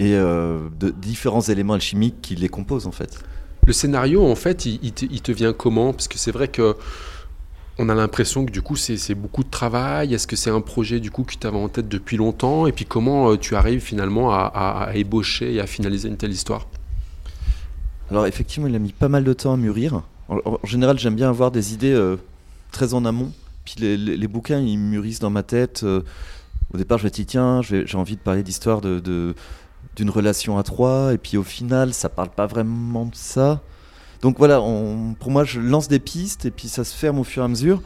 et 0.00 0.14
de 0.14 0.90
différents 0.90 1.42
éléments 1.42 1.74
alchimiques 1.74 2.20
qui 2.20 2.34
les 2.34 2.48
composent, 2.48 2.88
en 2.88 2.92
fait. 2.92 3.20
Le 3.68 3.72
scénario, 3.72 4.26
en 4.26 4.34
fait, 4.34 4.66
il 4.66 4.92
te 4.92 5.30
vient 5.30 5.52
comment? 5.52 5.92
Parce 5.92 6.08
que 6.08 6.18
c'est 6.18 6.32
vrai 6.32 6.48
que 6.48 6.74
on 7.78 7.88
a 7.88 7.94
l'impression 7.94 8.44
que 8.44 8.50
du 8.50 8.60
coup, 8.60 8.74
c'est 8.76 9.14
beaucoup 9.14 9.44
de 9.44 9.50
travail. 9.50 10.12
Est-ce 10.12 10.26
que 10.26 10.34
c'est 10.34 10.50
un 10.50 10.60
projet 10.60 10.98
du 10.98 11.12
coup 11.12 11.22
que 11.22 11.34
tu 11.34 11.46
avais 11.46 11.56
en 11.56 11.68
tête 11.68 11.88
depuis 11.88 12.16
longtemps? 12.16 12.66
Et 12.66 12.72
puis 12.72 12.84
comment 12.84 13.30
euh, 13.30 13.36
tu 13.36 13.54
arrives 13.54 13.80
finalement 13.80 14.32
à, 14.32 14.90
ébaucher 14.94 15.54
et 15.54 15.60
à 15.60 15.66
finaliser 15.66 16.08
une 16.08 16.16
telle 16.16 16.32
histoire? 16.32 16.66
Alors 18.10 18.26
effectivement, 18.26 18.66
il 18.66 18.74
a 18.74 18.80
mis 18.80 18.92
pas 18.92 19.08
mal 19.08 19.22
de 19.22 19.32
temps 19.32 19.52
à 19.52 19.56
mûrir. 19.56 20.02
En, 20.28 20.58
général, 20.64 20.98
j'aime 20.98 21.14
bien 21.14 21.28
avoir 21.28 21.52
des 21.52 21.72
idées 21.72 21.92
euh, 21.92 22.16
très 22.72 22.94
en 22.94 23.04
amont. 23.04 23.32
Puis 23.64 23.76
les, 23.78 24.28
bouquins, 24.28 24.58
ils 24.58 24.78
mûrissent 24.78 25.20
dans 25.20 25.30
ma 25.30 25.44
tête. 25.44 25.82
euh, 25.84 26.02
au 26.74 26.78
départ, 26.78 26.98
je 26.98 27.04
me 27.04 27.10
dis, 27.10 27.26
tiens, 27.26 27.62
j'ai 27.62 27.96
envie 27.96 28.16
de 28.16 28.20
parler 28.20 28.42
d'histoire 28.42 28.80
d'une 28.80 29.34
relation 30.10 30.58
à 30.58 30.64
trois. 30.64 31.14
Et 31.14 31.18
puis 31.18 31.36
au 31.36 31.44
final, 31.44 31.94
ça 31.94 32.08
parle 32.08 32.30
pas 32.30 32.46
vraiment 32.46 33.04
de 33.04 33.14
ça. 33.14 33.62
Donc 34.20 34.38
voilà, 34.38 34.56
pour 35.20 35.30
moi, 35.30 35.44
je 35.44 35.60
lance 35.60 35.88
des 35.88 36.00
pistes 36.00 36.44
et 36.44 36.50
puis 36.50 36.68
ça 36.68 36.84
se 36.84 36.94
ferme 36.94 37.18
au 37.18 37.24
fur 37.24 37.42
et 37.42 37.44
à 37.44 37.48
mesure. 37.48 37.82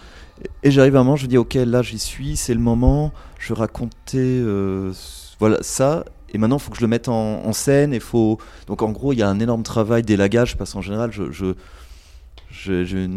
Et, 0.62 0.70
j'arrive 0.70 0.96
à 0.96 1.00
un 1.00 1.04
moment, 1.04 1.16
je 1.16 1.24
me 1.24 1.28
dis, 1.28 1.36
ok, 1.36 1.54
là, 1.54 1.82
j'y 1.82 1.98
suis, 1.98 2.36
c'est 2.36 2.54
le 2.54 2.60
moment. 2.60 3.12
Je 3.38 3.52
raconter 3.52 4.18
euh, 4.18 4.92
voilà, 5.38 5.58
ça. 5.60 6.04
Et 6.32 6.38
maintenant, 6.38 6.56
il 6.56 6.62
faut 6.62 6.70
que 6.70 6.78
je 6.78 6.82
le 6.82 6.88
mette 6.88 7.08
en, 7.08 7.52
scène. 7.52 7.92
Et 7.92 8.00
faut... 8.00 8.38
Donc 8.66 8.82
en 8.82 8.90
gros, 8.90 9.12
il 9.12 9.18
y 9.18 9.22
a 9.22 9.28
un 9.28 9.40
énorme 9.40 9.62
travail 9.62 10.02
d'élagage 10.02 10.56
parce 10.56 10.72
qu'en 10.72 10.80
général, 10.80 11.12
je, 11.12 11.30
je, 11.30 11.54
j'ai 12.50 13.08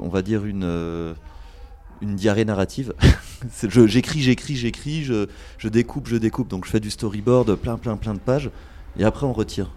on 0.00 0.08
va 0.08 0.22
dire 0.22 0.44
une, 0.44 0.64
euh, 0.64 1.14
une 2.02 2.16
diarrhée 2.16 2.44
narrative. 2.44 2.92
J'écris, 3.86 4.20
j'écris, 4.20 4.56
j'écris, 4.56 5.04
je 5.04 5.68
découpe, 5.68 6.08
je 6.08 6.16
découpe. 6.16 6.48
Donc 6.48 6.64
je 6.64 6.70
fais 6.70 6.80
du 6.80 6.90
storyboard, 6.90 7.54
plein, 7.56 7.76
plein, 7.76 7.96
plein 7.96 8.14
de 8.14 8.18
pages. 8.18 8.50
Et 8.98 9.04
après, 9.04 9.26
on 9.26 9.32
retire. 9.32 9.70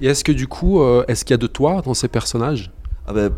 Et 0.00 0.06
est-ce 0.06 0.24
que 0.24 0.32
du 0.32 0.46
coup, 0.46 0.80
euh, 0.80 1.04
est-ce 1.08 1.24
qu'il 1.24 1.32
y 1.32 1.34
a 1.34 1.38
de 1.38 1.46
toi 1.46 1.82
dans 1.82 1.94
ces 1.94 2.08
personnages? 2.08 2.70
Ah 3.06 3.12
ben, 3.12 3.32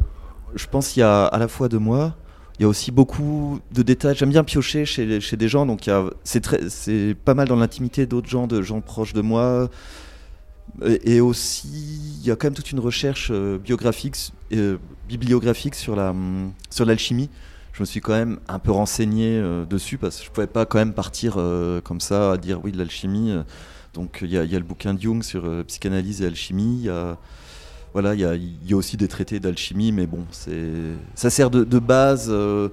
je 0.54 0.66
pense 0.66 0.88
qu'il 0.88 1.00
y 1.00 1.04
a 1.04 1.26
à 1.26 1.38
la 1.38 1.48
fois 1.48 1.68
de 1.68 1.78
moi, 1.78 2.16
il 2.58 2.62
y 2.62 2.64
a 2.64 2.68
aussi 2.68 2.90
beaucoup 2.90 3.60
de 3.72 3.82
détails. 3.82 4.16
J'aime 4.16 4.30
bien 4.30 4.42
piocher 4.42 4.84
chez, 4.84 5.06
des 5.20 5.48
gens, 5.48 5.64
donc 5.64 5.88
c'est 6.24 7.14
pas 7.24 7.34
mal 7.34 7.46
dans 7.46 7.56
l'intimité 7.56 8.06
d'autres 8.06 8.28
gens, 8.28 8.46
de 8.46 8.62
gens 8.62 8.80
proches 8.80 9.12
de 9.12 9.20
moi. 9.20 9.68
Et, 10.84 11.20
aussi, 11.20 11.68
il 12.20 12.26
y 12.26 12.30
a 12.30 12.36
quand 12.36 12.46
même 12.46 12.54
toute 12.54 12.72
une 12.72 12.80
recherche 12.80 13.30
euh, 13.32 13.58
biographique, 13.58 14.32
euh, 14.52 14.76
bibliographique 15.08 15.74
sur 15.74 15.96
la 15.96 16.14
sur 16.70 16.84
l'alchimie. 16.84 17.30
Je 17.72 17.82
me 17.82 17.86
suis 17.86 18.00
quand 18.00 18.12
même 18.12 18.38
un 18.48 18.58
peu 18.58 18.72
renseigné 18.72 19.38
euh, 19.38 19.64
dessus 19.64 19.98
parce 19.98 20.18
que 20.18 20.24
je 20.24 20.30
pouvais 20.30 20.46
pas 20.46 20.66
quand 20.66 20.78
même 20.78 20.92
partir 20.92 21.38
comme 21.84 22.00
ça 22.00 22.32
à 22.32 22.36
dire 22.36 22.60
oui 22.64 22.72
de 22.72 22.78
l'alchimie. 22.78 23.34
Donc 23.94 24.20
il 24.22 24.30
y, 24.30 24.36
a- 24.38 24.44
le 24.44 24.60
bouquin 24.60 24.94
de 24.94 25.00
Jung 25.00 25.22
sur 25.22 25.44
euh, 25.44 25.64
psychanalyse 25.64 26.22
et 26.22 26.26
alchimie. 26.26 26.78
Il 26.80 26.86
y 26.86 26.90
a 26.90 27.16
voilà, 27.94 28.14
il 28.14 28.20
y 28.20 28.72
a, 28.74 28.76
aussi 28.76 28.98
des 28.98 29.08
traités 29.08 29.40
d'alchimie, 29.40 29.92
mais 29.92 30.06
bon, 30.06 30.24
ça 31.14 31.30
sert 31.30 31.50
de, 31.50 31.78
base, 31.78 32.28
euh, 32.28 32.68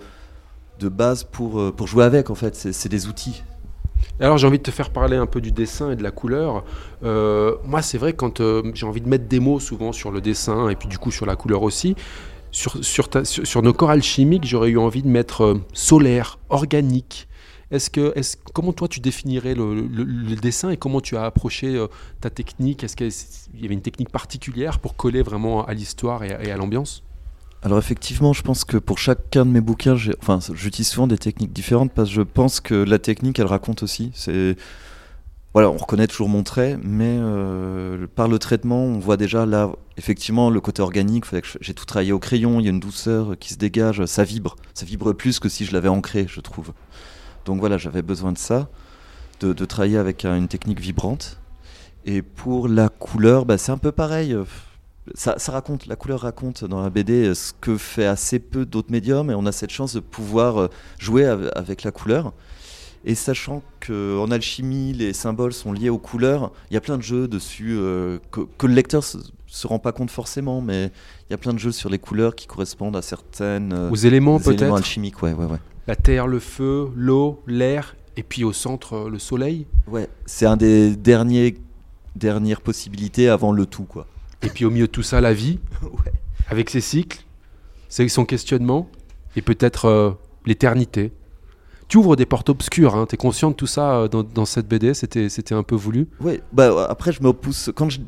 de 0.79 0.89
base 0.89 1.23
pour, 1.23 1.59
euh, 1.59 1.71
pour 1.71 1.87
jouer 1.87 2.03
avec 2.03 2.29
en 2.29 2.35
fait. 2.35 2.53
C'est 2.55 2.89
des 2.89 3.07
outils. 3.07 3.41
Alors 4.19 4.37
j'ai 4.37 4.45
envie 4.45 4.57
de 4.57 4.63
te 4.63 4.71
faire 4.71 4.89
parler 4.89 5.15
un 5.15 5.25
peu 5.25 5.39
du 5.39 5.51
dessin 5.53 5.89
et 5.91 5.95
de 5.95 6.03
la 6.03 6.11
couleur. 6.11 6.63
Moi 7.01 7.81
c'est 7.81 7.97
vrai 7.97 8.13
quand 8.13 8.41
j'ai 8.73 8.85
envie 8.85 9.01
de 9.01 9.07
mettre 9.07 9.27
des 9.27 9.39
mots 9.39 9.59
souvent 9.59 9.93
sur 9.93 10.11
le 10.11 10.21
dessin 10.21 10.69
et 10.69 10.75
puis 10.75 10.89
du 10.89 10.97
coup 10.97 11.11
sur 11.11 11.25
la 11.25 11.35
couleur 11.35 11.63
aussi. 11.63 11.95
Sur, 12.51 13.61
nos 13.63 13.73
corps 13.73 13.89
alchimiques 13.89 14.45
j'aurais 14.45 14.69
eu 14.69 14.77
envie 14.77 15.01
de 15.01 15.07
mettre 15.07 15.59
solaire, 15.73 16.39
organique. 16.49 17.27
Est-ce 17.71 17.89
que, 17.89 18.13
comment 18.53 18.73
toi 18.73 18.87
tu 18.87 18.99
définirais 18.99 19.55
le, 19.55 20.35
dessin 20.35 20.69
et 20.69 20.77
comment 20.77 21.01
tu 21.01 21.17
as 21.17 21.25
approché 21.25 21.75
euh, 21.75 21.87
ta 22.21 22.29
technique? 22.29 22.83
Est-ce 22.83 22.95
qu'il 22.95 23.61
y 23.61 23.65
avait 23.65 23.73
une 23.73 23.81
technique 23.81 24.09
particulière 24.09 24.79
pour 24.79 24.95
coller 24.95 25.21
vraiment 25.21 25.65
à 25.65 25.73
l'histoire 25.73 26.23
et 26.23 26.51
à, 26.51 26.57
l'ambiance? 26.57 27.03
Alors 27.63 27.79
effectivement, 27.79 28.33
je 28.33 28.43
pense 28.43 28.63
que 28.63 28.77
pour 28.77 28.99
chacun 28.99 29.45
de 29.45 29.51
mes 29.51 29.61
bouquins, 29.61 29.97
enfin, 30.21 30.39
j'utilise 30.53 30.89
souvent 30.89 31.07
des 31.07 31.17
techniques 31.17 31.53
différentes 31.53 31.91
parce 31.91 32.09
que 32.09 32.15
je 32.15 32.21
pense 32.21 32.59
que 32.59 32.75
la 32.75 32.99
technique, 32.99 33.39
elle 33.39 33.47
raconte 33.47 33.81
aussi. 33.81 34.11
C'est 34.13 34.55
voilà, 35.55 35.71
on 35.71 35.77
reconnaît 35.77 36.07
toujours 36.07 36.27
mon 36.27 36.43
trait, 36.43 36.77
mais 36.83 37.15
euh, 37.17 38.07
par 38.13 38.27
le 38.27 38.39
traitement, 38.39 38.83
on 38.83 38.99
voit 38.99 39.15
déjà 39.15 39.45
là, 39.45 39.71
effectivement, 39.95 40.49
le 40.49 40.59
côté 40.59 40.81
organique. 40.81 41.23
J'ai 41.61 41.73
tout 41.73 41.85
travaillé 41.85 42.11
au 42.11 42.19
crayon, 42.19 42.59
il 42.59 42.65
y 42.65 42.67
a 42.67 42.71
une 42.71 42.81
douceur 42.81 43.37
qui 43.39 43.53
se 43.53 43.57
dégage, 43.57 44.05
ça 44.05 44.25
vibre. 44.25 44.57
Ça 44.73 44.85
vibre 44.85 45.13
plus 45.13 45.39
que 45.39 45.47
si 45.47 45.63
je 45.63 45.71
l'avais 45.71 45.87
ancré, 45.87 46.25
je 46.27 46.41
trouve. 46.41 46.73
Donc 47.45 47.59
voilà, 47.59 47.77
j'avais 47.77 48.01
besoin 48.01 48.31
de 48.31 48.37
ça, 48.37 48.69
de, 49.39 49.53
travailler 49.65 49.97
avec 49.97 50.25
une 50.25 50.47
technique 50.47 50.79
vibrante. 50.79 51.39
Et 52.05 52.21
pour 52.21 52.67
la 52.67 52.89
couleur, 52.89 53.45
bah, 53.45 53.57
c'est 53.57 53.71
un 53.71 53.77
peu 53.77 53.91
pareil. 53.91 54.35
Ça, 55.13 55.35
raconte, 55.47 55.85
la 55.85 55.95
couleur 55.95 56.21
raconte 56.21 56.65
dans 56.65 56.81
la 56.81 56.89
BD 56.89 57.33
ce 57.35 57.53
que 57.59 57.77
fait 57.77 58.07
assez 58.07 58.39
peu 58.39 58.65
d'autres 58.65 58.91
médiums, 58.91 59.29
et 59.29 59.35
on 59.35 59.45
a 59.45 59.51
cette 59.51 59.69
chance 59.69 59.93
de 59.93 59.99
pouvoir 59.99 60.59
euh, 60.59 60.67
jouer 60.97 61.25
avec 61.25 61.83
la 61.83 61.91
couleur. 61.91 62.33
Et 63.07 63.13
sachant 63.13 63.61
qu'en 63.85 64.31
alchimie, 64.31 64.91
les 64.93 65.13
symboles 65.13 65.53
sont 65.53 65.71
liés 65.71 65.89
aux 65.89 65.99
couleurs, 65.99 66.51
il 66.71 66.73
y 66.73 66.77
a 66.77 66.81
plein 66.81 66.97
de 66.97 67.03
jeux 67.03 67.27
dessus 67.27 67.75
euh, 67.77 68.17
que, 68.31 68.65
le 68.65 68.73
lecteur 68.73 69.03
se, 69.03 69.19
se 69.45 69.67
rend 69.67 69.77
pas 69.77 69.91
compte 69.91 70.09
forcément, 70.09 70.59
mais 70.59 70.91
il 71.29 71.31
y 71.31 71.35
a 71.35 71.37
plein 71.37 71.53
de 71.53 71.59
jeux 71.59 71.71
sur 71.71 71.89
les 71.89 71.99
couleurs 71.99 72.33
qui 72.33 72.47
correspondent 72.47 72.95
à 72.95 73.03
certaines 73.03 73.73
euh, 73.73 73.91
aux 73.91 73.95
éléments 73.95 74.39
peut-être? 74.39 74.75
alchimiques, 74.75 75.21
ouais, 75.21 75.33
ouais, 75.33 75.45
ouais. 75.45 75.59
La 75.87 75.95
terre, 75.95 76.27
le 76.27 76.39
feu, 76.39 76.89
l'eau, 76.95 77.41
l'air, 77.47 77.95
et 78.17 78.23
puis 78.23 78.43
au 78.43 78.53
centre 78.53 78.93
euh, 78.93 79.09
le 79.09 79.19
soleil. 79.19 79.67
Ouais, 79.87 80.07
c'est 80.25 80.45
un 80.45 80.57
des 80.57 80.95
derniers 80.95 81.55
dernières 82.15 82.61
possibilités 82.61 83.27
avant 83.29 83.51
le 83.51 83.65
tout, 83.65 83.83
quoi. 83.83 84.07
Et 84.41 84.49
puis 84.49 84.65
au 84.65 84.71
milieu 84.71 84.87
de 84.87 84.91
tout 84.91 85.03
ça, 85.03 85.19
la 85.21 85.33
vie, 85.33 85.59
avec 86.49 86.69
ses 86.69 86.81
cycles, 86.81 87.25
c'est 87.89 88.07
son 88.07 88.25
questionnement, 88.25 88.89
et 89.35 89.41
peut-être 89.41 90.17
l'éternité 90.45 91.11
tu 91.87 91.97
ouvres 91.97 92.15
des 92.15 92.25
portes 92.25 92.49
obscures, 92.49 92.95
hein. 92.95 93.05
tu 93.07 93.15
es 93.15 93.17
conscient 93.17 93.51
de 93.51 93.55
tout 93.55 93.67
ça 93.67 94.01
euh, 94.01 94.07
dans, 94.07 94.45
cette 94.45 94.67
BD, 94.67 94.93
c'était, 94.93 95.53
un 95.53 95.63
peu 95.63 95.75
voulu 95.75 96.07
Oui, 96.19 96.39
bah, 96.53 96.87
après 96.89 97.11
je 97.11 97.21
me 97.21 97.31
pousse, 97.33 97.71
quand 97.75 97.89
je, 97.89 97.99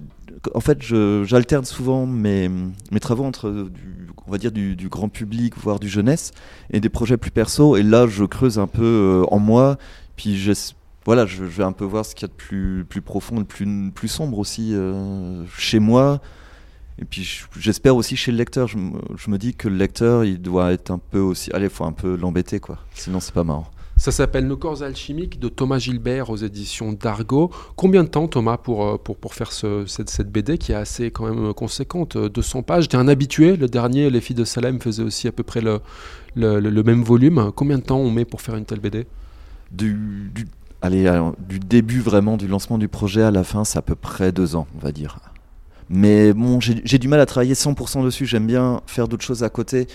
en 0.53 0.59
fait 0.59 0.81
j'alterne 0.81 1.65
souvent 1.65 2.05
mes, 2.05 2.49
mes 2.91 2.99
travaux 2.99 3.23
entre 3.23 3.49
du, 3.49 4.07
on 4.27 4.31
va 4.31 4.37
dire 4.37 4.51
du, 4.51 4.89
grand 4.89 5.09
public, 5.09 5.53
voire 5.57 5.79
du 5.79 5.89
jeunesse, 5.89 6.31
et 6.71 6.79
des 6.79 6.89
projets 6.89 7.17
plus 7.17 7.31
perso, 7.31 7.77
et 7.77 7.83
là 7.83 8.07
je 8.07 8.25
creuse 8.25 8.59
un 8.59 8.67
peu 8.67 8.83
euh, 8.83 9.25
en 9.31 9.39
moi, 9.39 9.77
puis 10.15 10.37
je, 10.37 10.51
voilà, 11.05 11.25
je, 11.25 11.43
vais 11.43 11.63
un 11.63 11.71
peu 11.71 11.85
voir 11.85 12.05
ce 12.05 12.13
qu'il 12.13 12.23
y 12.23 12.25
a 12.25 12.27
de 12.27 12.33
plus, 12.33 12.85
plus 12.87 13.01
profond, 13.01 13.37
de 13.37 13.45
plus, 13.45 13.91
plus 13.91 14.09
sombre 14.09 14.39
aussi 14.39 14.73
euh, 14.73 15.45
chez 15.57 15.79
moi. 15.79 16.19
Et 16.99 17.05
puis 17.05 17.45
j'espère 17.59 17.95
aussi 17.95 18.15
chez 18.15 18.31
le 18.31 18.37
lecteur, 18.37 18.67
je, 18.67 18.77
me 18.77 19.37
dis 19.37 19.53
que 19.53 19.67
le 19.67 19.75
lecteur, 19.75 20.23
il 20.23 20.41
doit 20.41 20.73
être 20.73 20.91
un 20.91 20.97
peu 20.99 21.19
aussi... 21.19 21.51
Allez, 21.53 21.65
il 21.65 21.71
faut 21.71 21.85
un 21.85 21.91
peu 21.91 22.15
l'embêter, 22.15 22.59
quoi. 22.59 22.79
Sinon, 22.93 23.19
c'est 23.19 23.33
pas 23.33 23.43
marrant. 23.43 23.69
Ça 23.97 24.11
s'appelle 24.11 24.45
Nos 24.45 24.57
corps 24.57 24.83
alchimiques 24.83 25.39
de 25.39 25.49
Thomas 25.49 25.79
Gilbert 25.79 26.29
aux 26.29 26.37
éditions 26.37 26.93
d'Argo. 26.93 27.49
Combien 27.75 28.03
de 28.03 28.09
temps, 28.09 28.27
Thomas, 28.27 28.57
pour, 28.57 28.85
euh, 28.85 28.97
pour, 28.97 29.17
pour 29.17 29.33
faire 29.33 29.51
ce, 29.51 29.85
cette, 29.87 30.09
cette, 30.09 30.31
BD 30.31 30.59
qui 30.59 30.71
est 30.71 30.75
assez 30.75 31.09
quand 31.09 31.25
même 31.25 31.53
conséquente 31.53 32.15
200 32.15 32.59
euh, 32.59 32.61
pages? 32.61 32.89
T'es 32.89 32.97
un 32.97 33.07
habitué? 33.07 33.57
Le 33.57 33.67
dernier, 33.67 34.11
Les 34.11 34.21
filles 34.21 34.35
de 34.35 34.43
Salem, 34.43 34.79
faisait 34.79 35.01
aussi 35.01 35.27
à 35.27 35.31
peu 35.31 35.43
près 35.43 35.61
le, 35.61 35.79
le, 36.35 36.59
le, 36.59 36.83
même 36.83 37.03
volume. 37.03 37.51
Combien 37.55 37.79
de 37.79 37.83
temps 37.83 37.97
on 37.97 38.11
met 38.11 38.25
pour 38.25 38.41
faire 38.41 38.55
une 38.55 38.65
telle 38.65 38.79
BD 38.79 39.07
du, 39.71 40.31
du, 40.33 40.47
allez, 40.81 41.11
du 41.39 41.59
début 41.59 41.99
vraiment 41.99 42.37
du 42.37 42.47
lancement 42.47 42.77
du 42.77 42.87
projet 42.87 43.23
à 43.23 43.31
la 43.31 43.43
fin, 43.43 43.63
c'est 43.63 43.79
à 43.79 43.81
peu 43.81 43.95
près 43.95 44.31
deux 44.31 44.55
ans, 44.55 44.67
on 44.75 44.79
va 44.79 44.91
dire. 44.91 45.19
Mais 45.89 46.33
bon, 46.33 46.59
j'ai 46.59 46.97
du 46.97 47.07
mal 47.07 47.19
à 47.19 47.25
travailler 47.25 47.53
100% 47.53 48.03
dessus. 48.03 48.25
J'aime 48.25 48.45
bien 48.45 48.81
faire 48.87 49.07
d'autres 49.07 49.23
choses 49.23 49.43
à 49.43 49.49
côté. 49.49 49.87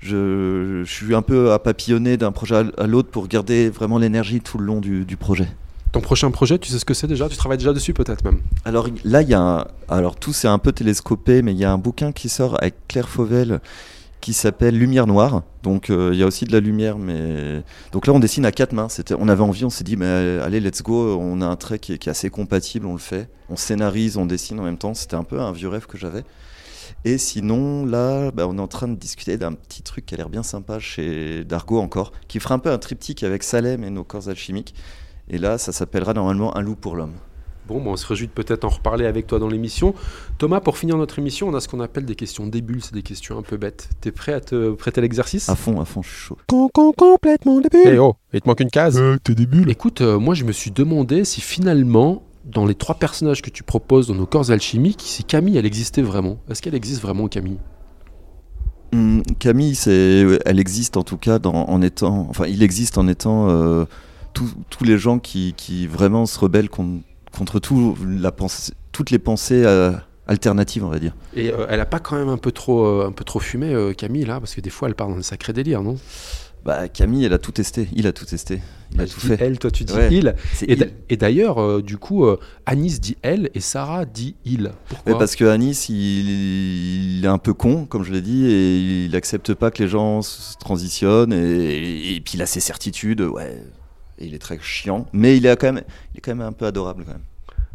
Je, 0.00 0.84
suis 0.86 1.14
un 1.14 1.22
peu 1.22 1.52
à 1.52 1.58
papillonner 1.58 2.16
d'un 2.16 2.32
projet 2.32 2.64
à 2.76 2.86
l'autre 2.86 3.10
pour 3.10 3.26
garder 3.28 3.68
vraiment 3.68 3.98
l'énergie 3.98 4.40
tout 4.40 4.58
le 4.58 4.64
long 4.64 4.80
du, 4.80 5.16
projet. 5.16 5.48
Ton 5.92 6.00
prochain 6.00 6.30
projet, 6.30 6.58
tu 6.58 6.70
sais 6.70 6.78
ce 6.78 6.84
que 6.84 6.94
c'est 6.94 7.06
déjà? 7.06 7.28
Tu 7.28 7.36
travailles 7.36 7.58
déjà 7.58 7.72
dessus 7.72 7.94
peut-être 7.94 8.24
même? 8.24 8.40
Alors 8.64 8.88
là, 9.04 9.22
il 9.22 9.28
y 9.28 9.34
a 9.34 9.40
un... 9.40 9.66
Alors 9.88 10.16
tout 10.16 10.32
c'est 10.32 10.48
un 10.48 10.58
peu 10.58 10.72
télescopé, 10.72 11.42
mais 11.42 11.52
il 11.52 11.58
y 11.58 11.64
a 11.64 11.72
un 11.72 11.78
bouquin 11.78 12.12
qui 12.12 12.28
sort 12.28 12.56
avec 12.60 12.74
Claire 12.88 13.08
Fauvel 13.08 13.60
qui 14.20 14.32
s'appelle 14.32 14.76
Lumière 14.76 15.06
Noire. 15.06 15.42
Donc 15.62 15.90
euh, 15.90 16.10
il 16.12 16.18
y 16.18 16.22
a 16.22 16.26
aussi 16.26 16.44
de 16.44 16.52
la 16.52 16.60
lumière, 16.60 16.98
mais 16.98 17.62
donc 17.92 18.06
là 18.06 18.12
on 18.12 18.18
dessine 18.18 18.44
à 18.44 18.52
quatre 18.52 18.72
mains. 18.72 18.88
C'était, 18.88 19.14
on 19.18 19.28
avait 19.28 19.42
envie, 19.42 19.64
on 19.64 19.70
s'est 19.70 19.84
dit 19.84 19.96
mais 19.96 20.06
allez 20.42 20.60
let's 20.60 20.82
go. 20.82 21.16
On 21.18 21.40
a 21.40 21.46
un 21.46 21.56
trait 21.56 21.78
qui 21.78 21.92
est, 21.92 22.08
assez 22.08 22.30
compatible, 22.30 22.86
on 22.86 22.92
le 22.92 22.98
fait. 22.98 23.28
On 23.48 23.56
scénarise, 23.56 24.16
on 24.16 24.26
dessine 24.26 24.58
en 24.60 24.64
même 24.64 24.78
temps. 24.78 24.94
C'était 24.94 25.16
un 25.16 25.24
peu 25.24 25.40
un 25.40 25.52
vieux 25.52 25.68
rêve 25.68 25.86
que 25.86 25.98
j'avais. 25.98 26.24
Et 27.04 27.18
sinon 27.18 27.86
là, 27.86 28.30
bah, 28.30 28.46
on 28.48 28.58
est 28.58 28.60
en 28.60 28.68
train 28.68 28.88
de 28.88 28.96
discuter 28.96 29.36
d'un 29.36 29.52
petit 29.52 29.82
truc 29.82 30.06
qui 30.06 30.14
a 30.14 30.16
l'air 30.16 30.30
bien 30.30 30.42
sympa 30.42 30.78
chez 30.78 31.44
Dargo 31.44 31.78
encore, 31.78 32.12
qui 32.28 32.40
fera 32.40 32.54
un 32.54 32.58
peu 32.58 32.70
un 32.70 32.78
triptyque 32.78 33.22
avec 33.22 33.42
Salem 33.42 33.84
et 33.84 33.90
nos 33.90 34.04
corps 34.04 34.28
alchimiques. 34.28 34.74
Et 35.30 35.38
là, 35.38 35.58
ça 35.58 35.72
s'appellera 35.72 36.14
normalement 36.14 36.56
Un 36.56 36.62
loup 36.62 36.76
pour 36.76 36.96
l'homme. 36.96 37.14
Bon, 37.68 37.82
on 37.84 37.96
se 37.96 38.06
réjouit 38.06 38.28
de 38.28 38.32
peut-être 38.32 38.64
en 38.64 38.70
reparler 38.70 39.04
avec 39.04 39.26
toi 39.26 39.38
dans 39.38 39.48
l'émission. 39.48 39.94
Thomas, 40.38 40.60
pour 40.60 40.78
finir 40.78 40.96
notre 40.96 41.18
émission, 41.18 41.48
on 41.48 41.54
a 41.54 41.60
ce 41.60 41.68
qu'on 41.68 41.80
appelle 41.80 42.06
des 42.06 42.14
questions 42.14 42.46
débules, 42.46 42.82
c'est 42.82 42.94
des 42.94 43.02
questions 43.02 43.38
un 43.38 43.42
peu 43.42 43.58
bêtes. 43.58 43.90
T'es 44.00 44.10
prêt 44.10 44.32
à 44.32 44.40
te 44.40 44.70
prêter 44.72 45.02
l'exercice? 45.02 45.50
À 45.50 45.54
fond, 45.54 45.78
à 45.78 45.84
fond, 45.84 46.00
je 46.02 46.08
suis 46.08 46.18
chaud. 46.18 46.38
Con, 46.46 46.70
con, 46.72 46.92
complètement 46.96 47.60
débule. 47.60 47.82
Eh 47.84 47.98
oh, 47.98 48.16
il 48.32 48.40
te 48.40 48.48
manque 48.48 48.60
une 48.60 48.70
case. 48.70 48.98
Euh, 48.98 49.18
t'es 49.22 49.34
débule. 49.34 49.68
Écoute, 49.70 50.00
euh, 50.00 50.18
moi 50.18 50.34
je 50.34 50.44
me 50.44 50.52
suis 50.52 50.70
demandé 50.70 51.24
si 51.24 51.42
finalement, 51.42 52.22
dans 52.46 52.64
les 52.64 52.74
trois 52.74 52.94
personnages 52.94 53.42
que 53.42 53.50
tu 53.50 53.62
proposes 53.62 54.08
dans 54.08 54.14
nos 54.14 54.26
corps 54.26 54.50
alchimiques, 54.50 55.02
si 55.04 55.24
Camille, 55.24 55.58
elle 55.58 55.66
existait 55.66 56.00
vraiment. 56.00 56.38
Est-ce 56.48 56.62
qu'elle 56.62 56.74
existe 56.74 57.02
vraiment, 57.02 57.28
Camille? 57.28 57.58
Hum, 58.94 59.22
Camille, 59.38 59.74
c'est, 59.74 60.24
elle 60.46 60.58
existe 60.58 60.96
en 60.96 61.02
tout 61.02 61.18
cas 61.18 61.38
dans, 61.38 61.68
en 61.68 61.82
étant, 61.82 62.26
enfin, 62.30 62.46
il 62.46 62.62
existe 62.62 62.96
en 62.96 63.06
étant 63.06 63.50
euh, 63.50 63.84
tous 64.32 64.84
les 64.84 64.98
gens 64.98 65.18
qui, 65.18 65.54
qui, 65.56 65.86
vraiment 65.86 66.26
se 66.26 66.38
rebellent 66.38 66.70
contre 66.70 67.02
contre 67.38 67.60
tout, 67.60 67.96
la 68.04 68.32
pensée, 68.32 68.72
toutes 68.92 69.10
les 69.10 69.18
pensées 69.18 69.62
euh, 69.64 69.92
alternatives, 70.26 70.84
on 70.84 70.88
va 70.88 70.98
dire. 70.98 71.14
Et 71.34 71.52
euh, 71.52 71.66
elle 71.70 71.80
a 71.80 71.86
pas 71.86 72.00
quand 72.00 72.16
même 72.16 72.28
un 72.28 72.36
peu 72.36 72.52
trop, 72.52 72.84
euh, 72.84 73.06
un 73.06 73.12
peu 73.12 73.24
trop 73.24 73.38
fumé, 73.38 73.92
Camille, 73.96 74.24
là? 74.24 74.40
Parce 74.40 74.54
que 74.54 74.60
des 74.60 74.70
fois, 74.70 74.88
elle 74.88 74.94
part 74.94 75.08
dans 75.08 75.16
un 75.16 75.22
sacré 75.22 75.52
délire, 75.52 75.82
non? 75.82 75.96
Bah, 76.64 76.88
Camille, 76.88 77.24
elle 77.24 77.32
a 77.32 77.38
tout 77.38 77.52
testé. 77.52 77.88
Il 77.94 78.08
a 78.08 78.12
tout 78.12 78.24
testé. 78.24 78.60
Il 78.92 79.00
a 79.00 79.06
tout 79.06 79.20
fait. 79.20 79.38
Elle, 79.40 79.58
toi, 79.60 79.70
tu 79.70 79.84
dis 79.84 79.94
il. 80.10 80.34
Et, 81.08 81.16
d'ailleurs, 81.16 81.80
du 81.82 81.96
coup, 81.96 82.26
Anis 82.66 83.00
dit 83.00 83.16
elle 83.22 83.48
et 83.54 83.60
Sarah 83.60 84.04
dit 84.04 84.34
il. 84.44 84.72
Pourquoi? 84.88 85.18
Parce 85.18 85.36
que 85.36 85.44
Anis, 85.44 85.88
il, 85.88 87.24
est 87.24 87.28
un 87.28 87.38
peu 87.38 87.54
con, 87.54 87.86
comme 87.86 88.02
je 88.02 88.12
l'ai 88.12 88.20
dit, 88.20 88.46
et 88.46 89.04
il 89.04 89.14
accepte 89.14 89.54
pas 89.54 89.70
que 89.70 89.82
les 89.82 89.88
gens 89.88 90.20
se 90.20 90.56
transitionnent. 90.58 91.32
Et, 91.32 92.16
et 92.16 92.20
puis 92.20 92.32
il 92.34 92.42
a 92.42 92.46
ses 92.46 92.60
certitudes. 92.60 93.20
Ouais, 93.20 93.62
et 94.18 94.26
il 94.26 94.34
est 94.34 94.38
très 94.38 94.58
chiant, 94.60 95.06
mais 95.12 95.36
il 95.36 95.46
est 95.46 95.56
quand 95.56 95.72
même, 95.72 95.84
il 96.14 96.18
est 96.18 96.20
quand 96.20 96.34
même 96.34 96.46
un 96.46 96.52
peu 96.52 96.66
adorable 96.66 97.04
quand 97.04 97.12
même. 97.12 97.22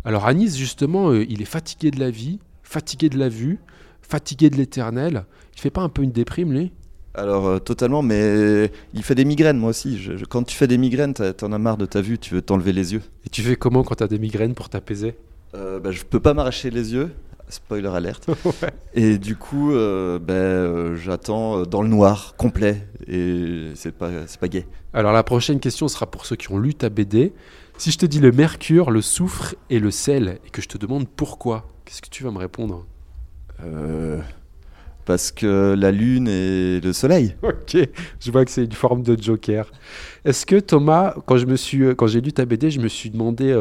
Alors 0.06 0.26
Anis, 0.26 0.58
justement, 0.58 1.12
euh, 1.12 1.26
il 1.30 1.42
est 1.42 1.46
fatigué 1.46 1.92
de 1.92 2.00
la 2.00 2.10
vie, 2.10 2.40
fatigué 2.64 3.10
de 3.10 3.18
la 3.18 3.30
vue, 3.30 3.60
fatigué 4.02 4.50
de 4.50 4.58
l'éternel. 4.58 5.26
Il 5.56 5.62
fait 5.62 5.70
pas 5.70 5.82
un 5.82 5.90
peu 5.90 6.04
une 6.04 6.12
déprime, 6.12 6.52
lui? 6.52 6.72
Alors 7.16 7.46
euh, 7.46 7.60
totalement, 7.60 8.02
mais 8.02 8.72
il 8.94 9.04
fait 9.04 9.16
des 9.16 9.26
migraines, 9.26 9.58
moi 9.58 9.70
aussi. 9.70 10.10
quand 10.30 10.44
tu 10.44 10.56
fais 10.56 10.68
des 10.68 10.78
migraines, 10.78 11.14
t'en 11.14 11.52
as 11.52 11.58
marre 11.58 11.78
de 11.78 11.86
ta 11.86 12.02
vue, 12.02 12.18
tu 12.18 12.34
veux 12.34 12.42
t'enlever 12.42 12.74
les 12.74 12.94
yeux. 12.94 13.02
Et 13.26 13.30
tu 13.30 13.42
fais 13.44 13.56
comment 13.56 13.84
quand 13.84 13.96
t'as 13.96 14.08
des 14.08 14.20
migraines 14.20 14.56
pour 14.56 14.70
t'apaiser? 14.70 15.16
Euh, 15.56 15.80
bah, 15.80 15.92
Je 15.92 16.04
peux 16.04 16.20
pas 16.20 16.34
m'arracher 16.34 16.72
les 16.72 16.94
yeux, 16.94 17.12
spoiler 17.50 17.90
alerte. 17.90 18.28
Et 18.94 19.18
du 19.18 19.36
coup, 19.36 19.72
euh, 19.72 20.20
ben, 20.20 20.34
euh, 20.34 20.96
j'attends 20.96 21.60
euh, 21.60 21.66
dans 21.66 21.82
le 21.82 21.90
noir 21.90 22.36
complet 22.38 22.88
et 23.08 23.72
c'est 23.76 23.92
pas 23.92 24.10
c'est 24.28 24.40
pas 24.40 24.48
gay. 24.48 24.66
Alors 24.94 25.12
la 25.12 25.24
prochaine 25.24 25.60
question 25.60 25.88
sera 25.88 26.10
pour 26.10 26.26
ceux 26.26 26.36
qui 26.36 26.52
ont 26.52 26.58
lu 26.58 26.74
ta 26.74 26.90
BD. 26.90 27.34
Si 27.78 27.92
je 27.92 27.98
te 27.98 28.06
dis 28.06 28.20
le 28.20 28.32
mercure, 28.32 28.92
le 28.92 29.02
soufre 29.02 29.56
et 29.70 29.80
le 29.80 29.92
sel 29.92 30.40
et 30.46 30.50
que 30.50 30.62
je 30.62 30.68
te 30.68 30.78
demande 30.78 31.08
pourquoi, 31.08 31.68
qu'est-ce 31.86 32.02
que 32.02 32.10
tu 32.10 32.24
vas 32.24 32.32
me 32.32 32.38
répondre? 32.38 32.86
Parce 35.06 35.32
que 35.32 35.76
la 35.78 35.92
lune 35.92 36.28
et 36.28 36.80
le 36.82 36.94
soleil. 36.94 37.36
Ok, 37.44 37.78
je 38.20 38.32
vois 38.32 38.46
que 38.46 38.52
c'est 38.52 38.64
une 38.64 38.72
forme 38.72 39.04
de 39.04 39.22
joker. 39.22 39.70
Est-ce 40.26 40.46
que 40.46 40.60
Thomas, 40.60 41.16
quand 41.26 41.38
je 41.38 41.46
me 41.46 41.56
suis, 41.58 41.96
quand 41.96 42.08
j'ai 42.08 42.22
lu 42.22 42.32
ta 42.34 42.46
BD, 42.46 42.72
je 42.72 42.80
me 42.80 42.88
suis 42.88 43.10
demandé 43.10 43.54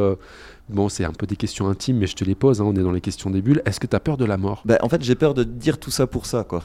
Bon, 0.69 0.89
c'est 0.89 1.05
un 1.05 1.13
peu 1.13 1.27
des 1.27 1.37
questions 1.37 1.69
intimes, 1.69 1.99
mais 1.99 2.07
je 2.07 2.15
te 2.15 2.25
les 2.25 2.35
pose, 2.37 2.61
hein, 2.61 2.65
on 2.67 2.73
est 2.75 2.83
dans 2.83 2.93
les 2.93 3.01
questions 3.01 3.29
des 3.31 3.43
bulles. 3.43 3.61
Est-ce 3.67 3.81
que 3.81 3.87
tu 3.87 3.97
as 3.97 4.01
peur 4.01 4.17
de 4.17 4.25
la 4.25 4.37
mort? 4.37 4.63
Bah, 4.65 4.79
En 4.81 4.89
fait, 4.89 5.03
j'ai 5.03 5.17
peur 5.17 5.35
de 5.35 5.43
dire 5.45 5.79
tout 5.79 5.91
ça 5.91 6.07
pour 6.07 6.25
ça, 6.25 6.45
quoi. 6.45 6.63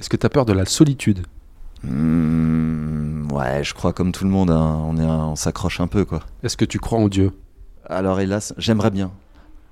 Est-ce 0.00 0.10
que 0.10 0.16
tu 0.16 0.26
as 0.26 0.28
peur 0.28 0.44
de 0.44 0.52
la 0.52 0.64
solitude? 0.66 1.20
Mmh, 1.84 3.28
Ouais, 3.32 3.62
je 3.62 3.74
crois 3.74 3.92
comme 3.92 4.12
tout 4.12 4.24
le 4.24 4.30
monde, 4.30 4.50
hein. 4.50 4.82
on, 4.86 4.96
est 4.96 5.04
on 5.04 5.36
s'accroche 5.36 5.80
un 5.80 5.86
peu, 5.86 6.04
quoi. 6.04 6.20
Est-ce 6.42 6.56
que 6.56 6.64
tu 6.64 6.78
crois 6.78 6.98
en 6.98 7.08
Dieu? 7.08 7.32
Alors, 7.84 8.20
hélas, 8.20 8.52
j'aimerais 8.58 8.90
bien. 8.90 9.10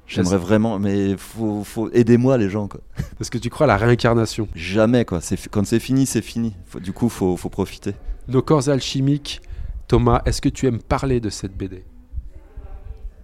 J'aimerais 0.06 0.37
vraiment, 0.37 0.78
mais 0.78 1.16
faut, 1.16 1.64
faut 1.64 1.90
aider-moi 1.92 2.37
les 2.37 2.50
gens. 2.50 2.68
Est-ce 3.20 3.30
que 3.30 3.38
tu 3.38 3.50
crois 3.50 3.64
à 3.64 3.68
la 3.68 3.76
réincarnation 3.76 4.49
Jamais 4.54 5.04
quoi. 5.04 5.20
Quand 5.50 5.64
c'est 5.64 5.80
fini, 5.80 6.06
c'est 6.06 6.23
fini. 6.23 6.54
du 6.80 6.92
coup, 6.92 7.08
faut, 7.08 7.37
faut 7.37 7.49
profiter. 7.49 7.94
Nos 8.28 8.42
corps 8.42 8.68
alchimiques. 8.68 9.40
Thomas, 9.88 10.23
est-ce 10.25 10.40
que 10.40 10.49
tu 10.49 10.66
aimes 10.66 10.80
parler 10.80 11.20
de 11.20 11.30
cette 11.30 11.56
BD 11.56 11.84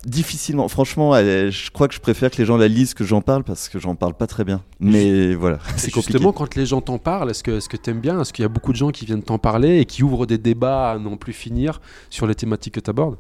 difficilement. 0.05 0.69
Franchement, 0.69 1.15
je 1.15 1.71
crois 1.71 1.89
que 1.89 1.95
je 1.95 2.01
préfère 2.01 2.31
que 2.31 2.39
les 2.39 2.45
gens 2.47 2.57
la 2.57 2.69
lisent 2.69 2.95
que 2.95 3.05
j'en 3.05 3.21
parle 3.21 3.45
parce 3.45 3.69
que 3.69 3.79
j'en 3.79 3.95
parle 3.95 4.15
pas 4.15 4.27
très 4.27 4.45
bien. 4.45 4.63
Mais 4.79 5.35
voilà, 5.35 5.59
c'est 5.77 5.93
Justement, 5.93 6.33
quand 6.33 6.55
les 6.57 6.67
gens 6.67 6.81
t'en 6.81 6.99
parlent, 6.99 7.31
est-ce 7.31 7.43
que 7.43 7.51
est-ce 7.51 7.69
que 7.69 7.77
t'aimes 7.77 8.01
bien? 8.01 8.21
Est-ce 8.21 8.33
qu'il 8.33 8.43
y 8.43 8.47
a 8.47 8.49
beaucoup 8.49 8.73
de 8.73 8.79
gens 8.79 8.91
qui 8.91 9.05
viennent 9.05 9.23
t'en 9.23 9.39
parler 9.39 9.79
et 9.81 9.85
qui 9.85 10.03
ouvrent 10.03 10.27
des 10.27 10.39
débats 10.39 10.93
à 10.93 10.99
n'en 10.99 11.17
plus 11.17 11.33
finir 11.33 11.81
sur 12.09 12.27
les 12.27 12.35
thématiques 12.35 12.75
que 12.75 12.81
tu 12.81 12.91
abordes 12.91 13.17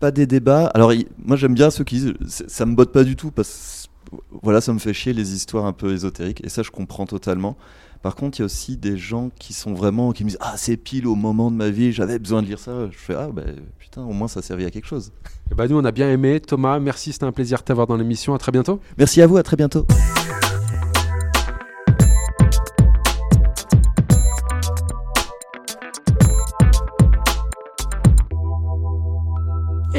pas 0.00 0.10
des 0.10 0.26
débats. 0.26 0.66
Alors, 0.74 0.92
il- 0.92 1.06
moi, 1.24 1.36
j'aime 1.36 1.54
bien 1.54 1.70
ceux 1.70 1.84
qui 1.84 1.96
disent 2.00 2.14
ça 2.48 2.66
me 2.66 2.74
botte 2.74 2.92
pas 2.92 3.04
du 3.04 3.14
tout 3.16 3.30
parce 3.30 3.86
que 4.10 4.16
voilà, 4.42 4.60
ça 4.60 4.72
me 4.72 4.78
fait 4.80 4.92
chier 4.92 5.12
les 5.12 5.34
histoires 5.34 5.66
un 5.66 5.72
peu 5.72 5.92
ésotériques 5.92 6.44
et 6.44 6.48
ça, 6.48 6.62
je 6.62 6.70
comprends 6.70 7.06
totalement. 7.06 7.56
Par 8.02 8.16
contre, 8.16 8.38
il 8.38 8.40
y 8.40 8.44
a 8.44 8.46
aussi 8.46 8.78
des 8.78 8.96
gens 8.96 9.30
qui 9.38 9.52
sont 9.52 9.74
vraiment 9.74 10.12
qui 10.12 10.24
me 10.24 10.30
disent 10.30 10.38
ah 10.40 10.54
c'est 10.56 10.78
pile 10.78 11.06
au 11.06 11.14
moment 11.14 11.50
de 11.50 11.56
ma 11.56 11.68
vie, 11.68 11.92
j'avais 11.92 12.18
besoin 12.18 12.40
de 12.42 12.46
lire 12.46 12.58
ça. 12.58 12.88
Je 12.90 12.96
fais 12.96 13.14
ah 13.14 13.28
bah 13.30 13.42
putain, 13.78 14.02
au 14.02 14.12
moins 14.12 14.26
ça 14.26 14.40
servait 14.40 14.64
à 14.64 14.70
quelque 14.70 14.86
chose. 14.86 15.12
Eh 15.52 15.54
ben, 15.54 15.68
nous, 15.68 15.76
on 15.78 15.84
a 15.84 15.92
bien 15.92 16.10
aimé. 16.10 16.40
Thomas, 16.40 16.80
merci, 16.80 17.12
c'était 17.12 17.26
un 17.26 17.32
plaisir 17.32 17.58
de 17.58 17.64
t'avoir 17.64 17.86
dans 17.86 17.96
l'émission. 17.96 18.32
À 18.34 18.38
très 18.38 18.52
bientôt. 18.52 18.80
Merci 18.96 19.20
à 19.20 19.26
vous, 19.26 19.36
à 19.36 19.42
très 19.42 19.56
bientôt. 19.56 19.86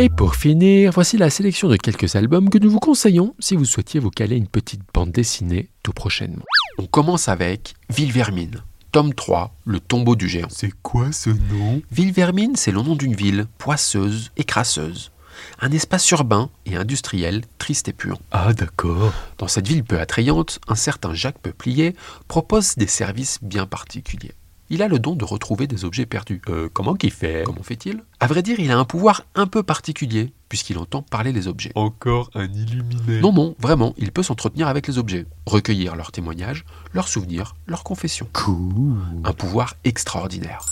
Et 0.01 0.09
pour 0.09 0.35
finir, 0.35 0.91
voici 0.91 1.15
la 1.15 1.29
sélection 1.29 1.69
de 1.69 1.75
quelques 1.75 2.15
albums 2.15 2.49
que 2.49 2.57
nous 2.57 2.71
vous 2.71 2.79
conseillons 2.79 3.35
si 3.37 3.55
vous 3.55 3.65
souhaitiez 3.65 3.99
vous 3.99 4.09
caler 4.09 4.35
une 4.35 4.47
petite 4.47 4.81
bande 4.91 5.11
dessinée 5.11 5.69
tout 5.83 5.93
prochainement. 5.93 6.43
On 6.79 6.87
commence 6.87 7.29
avec 7.29 7.75
Ville 7.91 8.11
Vermine, 8.11 8.63
tome 8.91 9.13
3, 9.13 9.53
Le 9.63 9.79
tombeau 9.79 10.15
du 10.15 10.27
géant. 10.27 10.47
C'est 10.49 10.73
quoi 10.81 11.11
ce 11.11 11.29
nom? 11.29 11.83
Ville 11.91 12.13
Vermine, 12.13 12.55
c'est 12.55 12.71
le 12.71 12.81
nom 12.81 12.95
d'une 12.95 13.13
ville 13.13 13.45
poisseuse 13.59 14.31
et 14.37 14.43
crasseuse. 14.43 15.11
Un 15.59 15.71
espace 15.71 16.09
urbain 16.09 16.49
et 16.65 16.75
industriel 16.77 17.43
triste 17.59 17.87
et 17.87 17.93
puant. 17.93 18.19
Ah 18.31 18.53
d'accord. 18.53 19.13
Dans 19.37 19.47
cette 19.47 19.67
ville 19.67 19.83
peu 19.83 19.99
attrayante, 19.99 20.59
un 20.67 20.73
certain 20.73 21.13
Jacques 21.13 21.37
Peuplier 21.37 21.95
propose 22.27 22.73
des 22.75 22.87
services 22.87 23.37
bien 23.43 23.67
particuliers. 23.67 24.33
Il 24.73 24.81
a 24.81 24.87
le 24.87 24.99
don 24.99 25.17
de 25.17 25.25
retrouver 25.25 25.67
des 25.67 25.83
objets 25.83 26.05
perdus. 26.05 26.41
Euh, 26.47 26.69
comment 26.71 26.95
qu'il 26.95 27.11
fait 27.11 27.43
Comment 27.45 27.61
fait-il? 27.61 28.05
À 28.21 28.27
vrai 28.27 28.41
dire, 28.41 28.57
il 28.57 28.71
a 28.71 28.77
un 28.79 28.85
pouvoir 28.85 29.23
un 29.35 29.45
peu 29.45 29.63
particulier, 29.63 30.31
puisqu'il 30.47 30.77
entend 30.77 31.01
parler 31.01 31.33
les 31.33 31.49
objets. 31.49 31.73
Encore 31.75 32.31
un 32.35 32.45
illuminé. 32.45 33.19
Non, 33.19 33.33
non, 33.33 33.53
vraiment, 33.59 33.93
il 33.97 34.13
peut 34.13 34.23
s'entretenir 34.23 34.69
avec 34.69 34.87
les 34.87 34.97
objets, 34.97 35.25
recueillir 35.45 35.97
leurs 35.97 36.13
témoignages, 36.13 36.63
leurs 36.93 37.09
souvenirs, 37.09 37.57
leurs 37.67 37.83
confessions. 37.83 38.29
Cool. 38.31 38.95
Un 39.25 39.33
pouvoir 39.33 39.75
extraordinaire. 39.83 40.65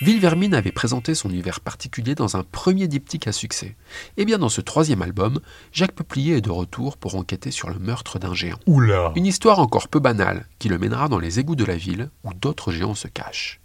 Villevermine 0.00 0.54
avait 0.54 0.70
présenté 0.70 1.14
son 1.14 1.28
univers 1.28 1.60
particulier 1.60 2.14
dans 2.14 2.36
un 2.36 2.44
premier 2.44 2.86
diptyque 2.86 3.26
à 3.26 3.32
succès. 3.32 3.76
Et 4.16 4.24
bien 4.24 4.38
dans 4.38 4.48
ce 4.48 4.60
troisième 4.60 5.02
album, 5.02 5.40
Jacques 5.72 5.92
Peuplier 5.92 6.36
est 6.36 6.40
de 6.40 6.50
retour 6.50 6.96
pour 6.96 7.16
enquêter 7.16 7.50
sur 7.50 7.68
le 7.68 7.78
meurtre 7.80 8.20
d'un 8.20 8.32
géant. 8.34 8.58
Oula. 8.66 9.12
Une 9.16 9.26
histoire 9.26 9.58
encore 9.58 9.88
peu 9.88 9.98
banale 9.98 10.46
qui 10.60 10.68
le 10.68 10.78
mènera 10.78 11.08
dans 11.08 11.18
les 11.18 11.40
égouts 11.40 11.56
de 11.56 11.64
la 11.64 11.76
ville 11.76 12.10
où 12.22 12.32
d'autres 12.32 12.70
géants 12.70 12.94
se 12.94 13.08
cachent. 13.08 13.60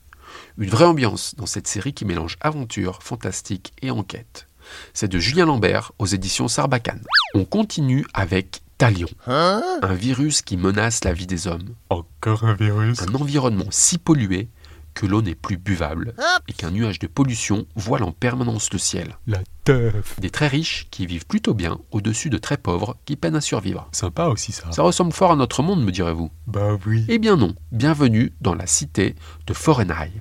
Une 0.58 0.70
vraie 0.70 0.86
ambiance 0.86 1.36
dans 1.36 1.46
cette 1.46 1.68
série 1.68 1.94
qui 1.94 2.06
mélange 2.06 2.38
aventure, 2.42 3.04
fantastique 3.04 3.74
et 3.84 3.92
enquête. 3.92 4.48
C'est 4.94 5.10
de 5.12 5.20
Julien 5.20 5.46
Lambert 5.46 5.92
aux 6.00 6.08
éditions 6.08 6.48
Sarbacane. 6.48 7.04
On 7.36 7.46
continue 7.46 8.08
avec 8.16 8.62
Talion, 8.80 9.08
un 9.28 9.94
virus 9.94 10.42
qui 10.42 10.58
menace 10.58 11.04
la 11.04 11.14
vie 11.14 11.28
des 11.28 11.48
hommes, 11.48 11.76
Encore 11.92 12.44
un 12.44 12.56
virus? 12.56 13.02
un 13.04 13.14
environnement 13.14 13.68
si 13.70 14.00
pollué 14.00 14.50
que 14.94 15.06
l'eau 15.06 15.22
n'est 15.22 15.36
plus 15.36 15.58
buvable 15.58 16.14
et 16.48 16.54
qu'un 16.54 16.72
nuage 16.72 17.00
de 17.00 17.08
pollution 17.08 17.66
voile 17.76 18.04
en 18.04 18.12
permanence 18.12 18.72
le 18.72 18.80
ciel. 18.80 19.18
La 19.28 19.40
teuf. 19.64 20.20
Des 20.20 20.30
très 20.30 20.48
riches 20.48 20.88
qui 20.92 21.06
vivent 21.06 21.26
plutôt 21.26 21.54
bien 21.54 21.80
au-dessus 21.92 22.30
de 22.30 22.38
très 22.38 22.58
pauvres 22.58 22.98
qui 23.06 23.16
peinent 23.16 23.36
à 23.36 23.42
survivre. 23.42 23.88
Sympa 23.92 24.26
aussi 24.26 24.52
ça. 24.52 24.72
Ça 24.72 24.84
ressemble 24.84 25.14
fort 25.14 25.32
à 25.32 25.36
notre 25.36 25.64
monde, 25.64 25.84
me 25.84 25.92
direz-vous. 25.92 26.32
Bah 26.48 26.78
oui. 26.86 27.06
Eh 27.08 27.20
bien 27.20 27.36
non, 27.36 27.56
bienvenue 27.72 28.34
dans 28.42 28.56
la 28.56 28.68
cité 28.68 29.16
de 29.48 29.54
Forenheim, 29.54 30.12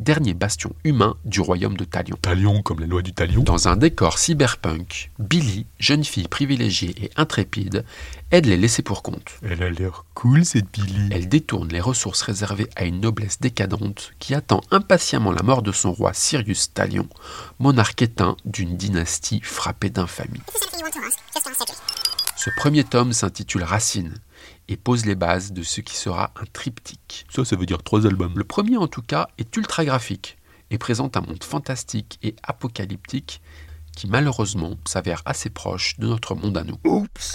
dernier 0.00 0.34
bastion 0.34 0.72
humain 0.82 1.16
du 1.24 1.40
royaume 1.40 1.76
de 1.76 1.84
Talion. 1.84 2.16
Talion 2.20 2.62
comme 2.62 2.80
la 2.80 2.86
loi 2.86 3.02
du 3.02 3.12
talion. 3.12 3.42
Dans 3.42 3.68
un 3.68 3.76
décor 3.76 4.18
cyberpunk, 4.18 5.10
Billy, 5.18 5.66
jeune 5.78 6.04
fille 6.04 6.26
privilégiée 6.26 6.94
et 7.04 7.10
intrépide, 7.16 7.84
aide 8.30 8.46
les 8.46 8.56
laissés 8.56 8.82
pour 8.82 9.02
compte. 9.02 9.38
Elle 9.42 9.62
a 9.62 9.70
l'air 9.70 10.06
cool 10.14 10.44
cette 10.44 10.72
Billy. 10.72 11.10
Elle 11.12 11.28
détourne 11.28 11.68
les 11.68 11.80
ressources 11.80 12.22
réservées 12.22 12.70
à 12.76 12.84
une 12.84 13.00
noblesse 13.00 13.40
décadente 13.40 14.12
qui 14.18 14.34
attend 14.34 14.62
impatiemment 14.70 15.32
la 15.32 15.42
mort 15.42 15.62
de 15.62 15.72
son 15.72 15.92
roi 15.92 16.12
Sirius 16.14 16.72
Talion, 16.72 17.08
monarque 17.58 18.02
éteint 18.02 18.36
d'une 18.44 18.76
dynastie 18.76 19.40
frappée 19.42 19.90
d'infamie. 19.90 20.40
Ce 22.36 22.50
premier 22.56 22.84
tome 22.84 23.12
s'intitule 23.12 23.64
Racine 23.64 24.14
et 24.68 24.76
pose 24.76 25.06
les 25.06 25.14
bases 25.14 25.52
de 25.52 25.62
ce 25.62 25.80
qui 25.80 25.96
sera 25.96 26.32
un 26.40 26.44
triptyque. 26.52 27.26
Ça, 27.30 27.44
ça 27.44 27.56
veut 27.56 27.66
dire 27.66 27.82
trois 27.82 28.06
albums. 28.06 28.36
Le 28.36 28.44
premier 28.44 28.76
en 28.76 28.88
tout 28.88 29.02
cas 29.02 29.28
est 29.38 29.56
ultra 29.56 29.84
graphique 29.84 30.38
et 30.70 30.78
présente 30.78 31.16
un 31.16 31.22
monde 31.22 31.42
fantastique 31.42 32.18
et 32.22 32.36
apocalyptique 32.42 33.40
qui 33.96 34.06
malheureusement 34.06 34.76
s'avère 34.86 35.22
assez 35.24 35.50
proche 35.50 35.98
de 35.98 36.06
notre 36.06 36.34
monde 36.34 36.56
à 36.56 36.64
nous. 36.64 36.78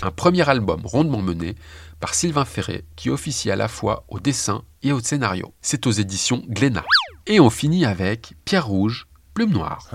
Un 0.01 0.11
premier 0.11 0.47
album 0.49 0.81
rondement 0.85 1.21
mené 1.21 1.55
par 1.99 2.13
Sylvain 2.13 2.45
Ferré 2.45 2.85
qui 2.95 3.09
officie 3.09 3.51
à 3.51 3.55
la 3.55 3.67
fois 3.67 4.05
au 4.07 4.19
dessin 4.19 4.63
et 4.81 4.91
au 4.91 4.99
scénario. 4.99 5.53
C'est 5.61 5.87
aux 5.87 5.91
éditions 5.91 6.43
Glénat. 6.47 6.85
Et 7.27 7.39
on 7.39 7.49
finit 7.49 7.85
avec 7.85 8.33
Pierre 8.45 8.67
Rouge, 8.67 9.07
Plume 9.33 9.51
Noire. 9.51 9.89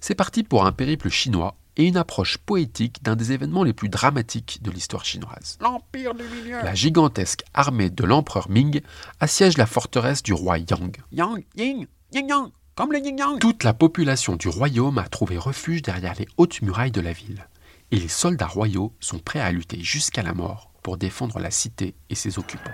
C'est 0.00 0.14
parti 0.14 0.42
pour 0.42 0.66
un 0.66 0.72
périple 0.72 1.08
chinois 1.08 1.56
et 1.78 1.86
une 1.86 1.96
approche 1.96 2.36
poétique 2.38 3.02
d'un 3.02 3.16
des 3.16 3.32
événements 3.32 3.62
les 3.62 3.72
plus 3.72 3.88
dramatiques 3.88 4.58
de 4.62 4.70
l'histoire 4.70 5.04
chinoise. 5.04 5.56
L'Empire 5.60 6.14
du 6.14 6.24
Milieu. 6.24 6.58
La 6.62 6.74
gigantesque 6.74 7.44
armée 7.54 7.88
de 7.88 8.04
l'empereur 8.04 8.50
Ming 8.50 8.82
assiège 9.20 9.56
la 9.56 9.66
forteresse 9.66 10.22
du 10.22 10.32
roi 10.32 10.58
Yang. 10.58 10.98
Yang, 11.12 11.44
yin, 11.56 11.86
yin 12.12 12.28
yang, 12.28 12.50
comme 12.74 12.92
le 12.92 12.98
yin 12.98 13.16
yang. 13.16 13.38
Toute 13.38 13.62
la 13.62 13.72
population 13.72 14.36
du 14.36 14.48
royaume 14.48 14.98
a 14.98 15.08
trouvé 15.08 15.38
refuge 15.38 15.82
derrière 15.82 16.14
les 16.18 16.28
hautes 16.36 16.60
murailles 16.62 16.90
de 16.90 17.00
la 17.00 17.12
ville. 17.12 17.46
Et 17.92 17.96
les 17.96 18.08
soldats 18.08 18.46
royaux 18.46 18.92
sont 19.00 19.18
prêts 19.18 19.40
à 19.40 19.52
lutter 19.52 19.80
jusqu'à 19.80 20.22
la 20.22 20.34
mort 20.34 20.72
pour 20.82 20.98
défendre 20.98 21.38
la 21.38 21.50
cité 21.50 21.94
et 22.10 22.14
ses 22.14 22.38
occupants. 22.38 22.70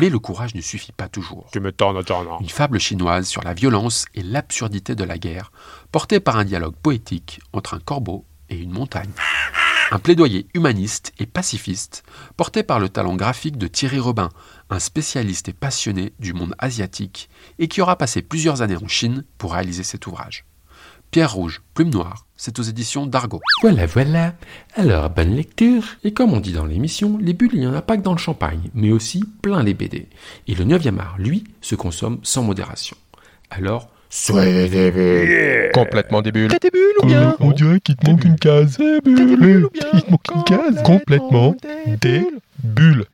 Mais 0.00 0.10
le 0.10 0.18
courage 0.18 0.54
ne 0.54 0.60
suffit 0.60 0.92
pas 0.92 1.08
toujours. 1.08 1.48
Tu 1.52 1.60
attends. 1.66 2.38
Une 2.40 2.48
fable 2.48 2.78
chinoise 2.78 3.26
sur 3.26 3.42
la 3.42 3.54
violence 3.54 4.04
et 4.14 4.22
l'absurdité 4.22 4.94
de 4.94 5.04
la 5.04 5.18
guerre, 5.18 5.52
portée 5.90 6.20
par 6.20 6.36
un 6.36 6.44
dialogue 6.44 6.76
poétique 6.76 7.40
entre 7.52 7.74
un 7.74 7.80
corbeau 7.80 8.26
et 8.48 8.56
une 8.56 8.70
montagne. 8.70 9.10
Un 9.92 9.98
plaidoyer 9.98 10.48
humaniste 10.52 11.12
et 11.18 11.26
pacifiste, 11.26 12.02
porté 12.36 12.62
par 12.64 12.80
le 12.80 12.88
talent 12.88 13.14
graphique 13.14 13.56
de 13.56 13.68
Thierry 13.68 14.00
Robin, 14.00 14.30
un 14.68 14.80
spécialiste 14.80 15.48
et 15.48 15.52
passionné 15.52 16.12
du 16.18 16.32
monde 16.32 16.56
asiatique, 16.58 17.30
et 17.58 17.68
qui 17.68 17.80
aura 17.80 17.96
passé 17.96 18.20
plusieurs 18.20 18.62
années 18.62 18.76
en 18.76 18.88
Chine 18.88 19.24
pour 19.38 19.52
réaliser 19.52 19.84
cet 19.84 20.06
ouvrage. 20.08 20.44
Pierre 21.16 21.32
Rouge, 21.32 21.62
Plume 21.72 21.88
Noire, 21.88 22.26
c'est 22.36 22.58
aux 22.58 22.62
éditions 22.62 23.06
d'Argo. 23.06 23.40
Voilà, 23.62 23.86
voilà. 23.86 24.34
Alors, 24.74 25.08
bonne 25.08 25.34
lecture. 25.34 25.82
Et 26.04 26.12
comme 26.12 26.34
on 26.34 26.40
dit 26.40 26.52
dans 26.52 26.66
l'émission, 26.66 27.16
les 27.18 27.32
bulles, 27.32 27.52
il 27.54 27.60
n'y 27.60 27.66
en 27.66 27.72
a 27.72 27.80
pas 27.80 27.96
que 27.96 28.02
dans 28.02 28.12
le 28.12 28.18
champagne, 28.18 28.68
mais 28.74 28.92
aussi 28.92 29.24
plein 29.40 29.62
les 29.62 29.72
BD. 29.72 30.08
Et 30.46 30.54
le 30.54 30.66
9e 30.66 30.98
art, 30.98 31.16
lui, 31.18 31.44
se 31.62 31.74
consomme 31.74 32.18
sans 32.22 32.42
modération. 32.42 32.98
Alors, 33.48 33.88
soyez 34.10 34.68
des 34.68 34.90
bulles. 34.90 35.70
Complètement 35.72 36.20
des 36.20 36.32
bulles. 36.32 36.50
des 36.60 36.70
bulles 36.70 36.82
ou 37.02 37.06
bien 37.06 37.34
On 37.40 37.52
dirait 37.52 37.80
qu'il 37.80 37.96
te 37.96 38.10
manque 38.10 38.26
une 38.26 38.38
case. 38.38 38.76
Des 38.76 39.00
bulles. 39.00 39.68
Il 39.94 40.02
te 40.02 40.10
manque 40.10 40.28
une 40.34 40.44
case. 40.44 40.82
Complètement 40.82 41.56
des 42.02 42.26
bulles. 42.62 43.04